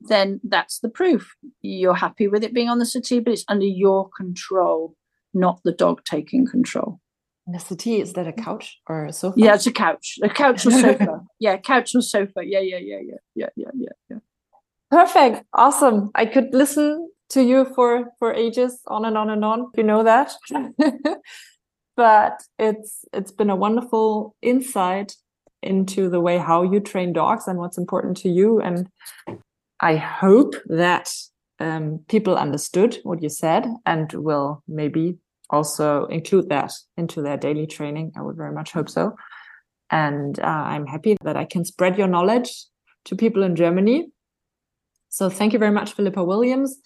then 0.00 0.40
that's 0.42 0.78
the 0.80 0.88
proof. 0.88 1.34
You're 1.60 1.94
happy 1.94 2.28
with 2.28 2.42
it 2.44 2.54
being 2.54 2.68
on 2.68 2.78
the 2.78 2.86
city, 2.86 3.20
but 3.20 3.32
it's 3.32 3.44
under 3.48 3.66
your 3.66 4.08
control, 4.16 4.94
not 5.34 5.60
the 5.64 5.72
dog 5.72 6.02
taking 6.04 6.46
control. 6.46 7.00
And 7.46 7.54
the 7.54 7.60
city, 7.60 8.00
is 8.00 8.12
that 8.12 8.26
a 8.26 8.32
couch 8.32 8.78
or 8.88 9.06
a 9.06 9.12
sofa? 9.12 9.38
Yeah, 9.38 9.54
it's 9.54 9.66
a 9.66 9.72
couch. 9.72 10.18
A 10.22 10.28
couch 10.28 10.66
or 10.66 10.70
sofa. 10.70 11.20
yeah, 11.40 11.56
couch 11.56 11.94
or 11.94 12.02
sofa. 12.02 12.42
Yeah, 12.44 12.60
yeah, 12.60 12.78
yeah, 12.78 13.00
yeah, 13.02 13.16
yeah, 13.34 13.48
yeah, 13.56 13.70
yeah, 13.74 13.88
yeah. 14.10 14.18
Perfect. 14.90 15.44
Awesome. 15.54 16.10
I 16.14 16.26
could 16.26 16.48
listen 16.52 17.10
to 17.30 17.42
you 17.42 17.66
for 17.74 18.08
for 18.18 18.34
ages 18.34 18.80
on 18.86 19.04
and 19.04 19.16
on 19.16 19.30
and 19.30 19.44
on. 19.44 19.70
You 19.76 19.82
know 19.82 20.02
that. 20.02 20.32
but 21.98 22.44
it's 22.60 23.04
it's 23.12 23.32
been 23.32 23.50
a 23.50 23.56
wonderful 23.56 24.36
insight 24.40 25.16
into 25.64 26.08
the 26.08 26.20
way 26.20 26.38
how 26.38 26.62
you 26.62 26.78
train 26.78 27.12
dogs 27.12 27.48
and 27.48 27.58
what's 27.58 27.76
important 27.76 28.16
to 28.18 28.28
you. 28.28 28.60
And 28.60 28.88
I 29.80 29.96
hope 29.96 30.54
that 30.66 31.12
um, 31.58 31.98
people 32.08 32.36
understood 32.36 32.98
what 33.02 33.20
you 33.20 33.28
said 33.28 33.66
and 33.84 34.12
will 34.12 34.62
maybe 34.68 35.18
also 35.50 36.06
include 36.06 36.48
that 36.50 36.70
into 36.96 37.20
their 37.20 37.36
daily 37.36 37.66
training. 37.66 38.12
I 38.16 38.22
would 38.22 38.36
very 38.36 38.52
much 38.52 38.70
hope 38.70 38.88
so. 38.88 39.16
And 39.90 40.38
uh, 40.38 40.64
I'm 40.72 40.86
happy 40.86 41.16
that 41.24 41.36
I 41.36 41.46
can 41.46 41.64
spread 41.64 41.98
your 41.98 42.06
knowledge 42.06 42.50
to 43.06 43.16
people 43.16 43.42
in 43.42 43.56
Germany. 43.56 44.06
So 45.08 45.28
thank 45.28 45.52
you 45.52 45.58
very 45.58 45.72
much, 45.72 45.94
Philippa 45.94 46.22
Williams. 46.22 46.78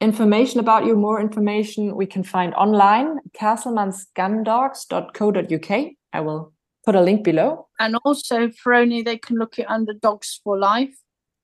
Information 0.00 0.60
about 0.60 0.86
you, 0.86 0.96
more 0.96 1.20
information 1.20 1.94
we 1.94 2.06
can 2.06 2.22
find 2.22 2.54
online, 2.54 3.18
castlemansgundogs.co.uk. 3.38 5.86
I 6.12 6.20
will 6.20 6.52
put 6.84 6.94
a 6.94 7.02
link 7.02 7.22
below. 7.22 7.66
And 7.78 7.96
also 8.04 8.50
for 8.50 8.72
only 8.72 9.02
they 9.02 9.18
can 9.18 9.36
look 9.36 9.58
it 9.58 9.66
under 9.68 9.92
Dogs 9.92 10.40
for 10.42 10.58
Life. 10.58 10.94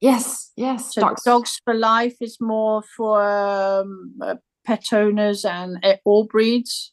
Yes, 0.01 0.53
yes. 0.57 0.95
So 0.95 1.03
dogs, 1.03 1.23
dogs 1.23 1.61
for 1.65 1.75
Life 1.75 2.17
is 2.21 2.39
more 2.41 2.83
for 2.97 3.23
um, 3.23 4.15
uh, 4.23 4.37
pet 4.67 4.93
owners 4.93 5.45
and 5.45 5.79
uh, 5.85 5.97
all 6.05 6.25
breeds. 6.25 6.93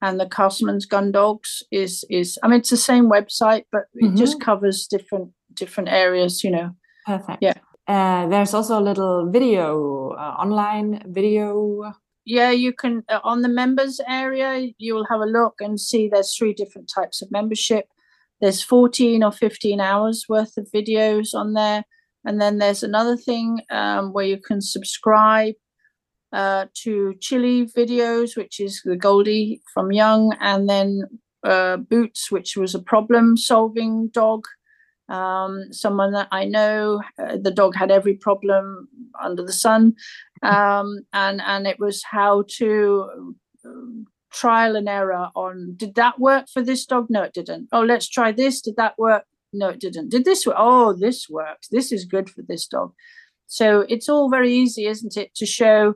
And 0.00 0.20
the 0.20 0.26
Castleman's 0.26 0.86
Gun 0.86 1.10
Dogs 1.10 1.62
is 1.72 2.04
is 2.08 2.38
I 2.42 2.48
mean 2.48 2.60
it's 2.60 2.70
the 2.70 2.76
same 2.76 3.10
website, 3.10 3.64
but 3.72 3.82
it 3.94 4.06
mm-hmm. 4.06 4.16
just 4.16 4.40
covers 4.40 4.86
different 4.86 5.32
different 5.54 5.88
areas. 5.88 6.44
You 6.44 6.52
know. 6.52 6.70
Perfect. 7.04 7.38
Yeah. 7.40 7.54
Uh, 7.88 8.26
there's 8.26 8.52
also 8.52 8.78
a 8.78 8.84
little 8.84 9.30
video, 9.30 10.10
uh, 10.10 10.34
online 10.38 11.02
video. 11.06 11.94
Yeah, 12.26 12.50
you 12.50 12.74
can 12.74 13.02
uh, 13.08 13.20
on 13.24 13.40
the 13.40 13.48
members 13.48 13.98
area. 14.06 14.68
You 14.76 14.94
will 14.94 15.06
have 15.06 15.20
a 15.20 15.26
look 15.26 15.54
and 15.60 15.80
see 15.80 16.06
there's 16.06 16.36
three 16.36 16.52
different 16.52 16.90
types 16.94 17.22
of 17.22 17.30
membership. 17.30 17.86
There's 18.42 18.62
14 18.62 19.24
or 19.24 19.32
15 19.32 19.80
hours 19.80 20.26
worth 20.28 20.58
of 20.58 20.68
videos 20.70 21.34
on 21.34 21.54
there, 21.54 21.84
and 22.26 22.38
then 22.38 22.58
there's 22.58 22.82
another 22.82 23.16
thing 23.16 23.62
um, 23.70 24.12
where 24.12 24.26
you 24.26 24.38
can 24.38 24.60
subscribe 24.60 25.54
uh, 26.30 26.66
to 26.82 27.14
Chili 27.20 27.70
videos, 27.74 28.36
which 28.36 28.60
is 28.60 28.82
the 28.84 28.96
Goldie 28.96 29.62
from 29.72 29.92
Young, 29.92 30.36
and 30.40 30.68
then 30.68 31.04
uh, 31.42 31.78
Boots, 31.78 32.30
which 32.30 32.54
was 32.54 32.74
a 32.74 32.82
problem-solving 32.82 34.08
dog 34.08 34.44
um, 35.08 35.72
someone 35.72 36.12
that 36.12 36.28
I 36.30 36.44
know. 36.44 37.02
Uh, 37.18 37.36
the 37.40 37.50
dog 37.50 37.74
had 37.74 37.90
every 37.90 38.14
problem 38.14 38.88
under 39.20 39.42
the 39.42 39.52
sun, 39.52 39.94
um, 40.42 41.00
and 41.12 41.40
and 41.40 41.66
it 41.66 41.78
was 41.78 42.02
how 42.02 42.44
to 42.58 43.34
um, 43.64 44.06
trial 44.30 44.76
and 44.76 44.88
error 44.88 45.28
on 45.34 45.74
did 45.76 45.94
that 45.94 46.18
work 46.18 46.46
for 46.52 46.62
this 46.62 46.84
dog? 46.86 47.06
No, 47.08 47.22
it 47.22 47.34
didn't. 47.34 47.68
Oh, 47.72 47.82
let's 47.82 48.08
try 48.08 48.32
this. 48.32 48.60
Did 48.60 48.76
that 48.76 48.94
work? 48.98 49.24
No, 49.52 49.68
it 49.70 49.80
didn't. 49.80 50.10
Did 50.10 50.24
this 50.24 50.46
work? 50.46 50.56
Oh, 50.58 50.92
this 50.92 51.28
works. 51.28 51.68
This 51.68 51.92
is 51.92 52.04
good 52.04 52.28
for 52.28 52.42
this 52.42 52.66
dog. 52.66 52.92
So 53.46 53.86
it's 53.88 54.08
all 54.08 54.28
very 54.28 54.52
easy, 54.52 54.86
isn't 54.86 55.16
it, 55.16 55.34
to 55.36 55.46
show 55.46 55.94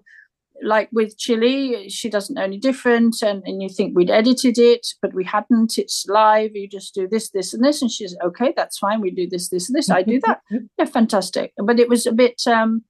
like 0.63 0.89
with 0.93 1.19
Chili, 1.19 1.89
she 1.89 2.09
doesn't 2.09 2.35
know 2.35 2.43
any 2.43 2.59
different, 2.59 3.23
and, 3.23 3.43
and 3.45 3.63
you 3.63 3.69
think 3.69 3.97
we'd 3.97 4.11
edited 4.11 4.59
it, 4.59 4.87
but 5.01 5.15
we 5.15 5.25
hadn't. 5.25 5.79
It's 5.79 6.07
live. 6.09 6.55
You 6.55 6.69
just 6.69 6.95
do 6.95 7.09
this, 7.09 7.31
this, 7.31 7.53
and 7.53 7.65
this, 7.65 7.83
and 7.83 7.91
she's 7.91 8.17
okay. 8.23 8.53
That's 8.57 8.79
fine. 8.79 9.01
We 9.01 9.11
do 9.11 9.29
this, 9.29 9.49
this, 9.49 9.69
and 9.69 9.77
this. 9.77 9.91
I 9.91 10.03
do 10.03 10.21
that. 10.27 10.41
yeah, 10.79 10.85
fantastic. 10.85 11.53
But 11.57 11.81
it 11.81 11.89
was 11.89 12.07
a 12.07 12.13
bit. 12.13 12.41
um 12.47 12.85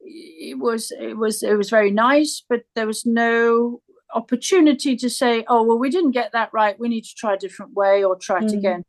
It 0.00 0.58
was. 0.58 0.92
It 1.00 1.16
was. 1.16 1.42
It 1.42 1.56
was 1.56 1.70
very 1.70 1.90
nice, 1.90 2.44
but 2.48 2.62
there 2.74 2.86
was 2.86 3.06
no 3.06 3.80
opportunity 4.14 4.96
to 4.96 5.10
say, 5.10 5.44
"Oh, 5.48 5.62
well, 5.62 5.78
we 5.78 5.90
didn't 5.90 6.12
get 6.12 6.32
that 6.32 6.50
right. 6.52 6.78
We 6.78 6.88
need 6.88 7.04
to 7.04 7.14
try 7.16 7.34
a 7.34 7.38
different 7.38 7.74
way 7.74 8.04
or 8.04 8.16
try 8.16 8.38
it 8.38 8.52
mm. 8.52 8.58
again." 8.58 8.84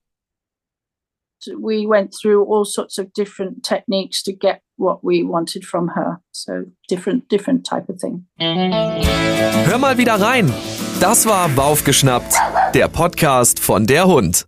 We 1.59 1.85
went 1.87 2.13
through 2.13 2.45
all 2.45 2.65
sorts 2.65 2.97
of 2.97 3.13
different 3.13 3.63
techniques 3.63 4.23
to 4.23 4.33
get 4.33 4.61
what 4.77 5.03
we 5.03 5.23
wanted 5.23 5.65
from 5.65 5.89
her. 5.89 6.19
So 6.31 6.65
different, 6.87 7.29
different 7.29 7.65
type 7.65 7.89
of 7.89 7.99
thing. 7.99 8.27
Hör 8.39 9.77
mal 9.77 9.97
wieder 9.97 10.19
rein. 10.19 10.51
Das 10.99 11.25
war 11.25 11.49
Baufgeschnappt, 11.49 12.35
der 12.73 12.87
Podcast 12.87 13.59
von 13.59 13.85
der 13.85 14.07
Hund. 14.07 14.45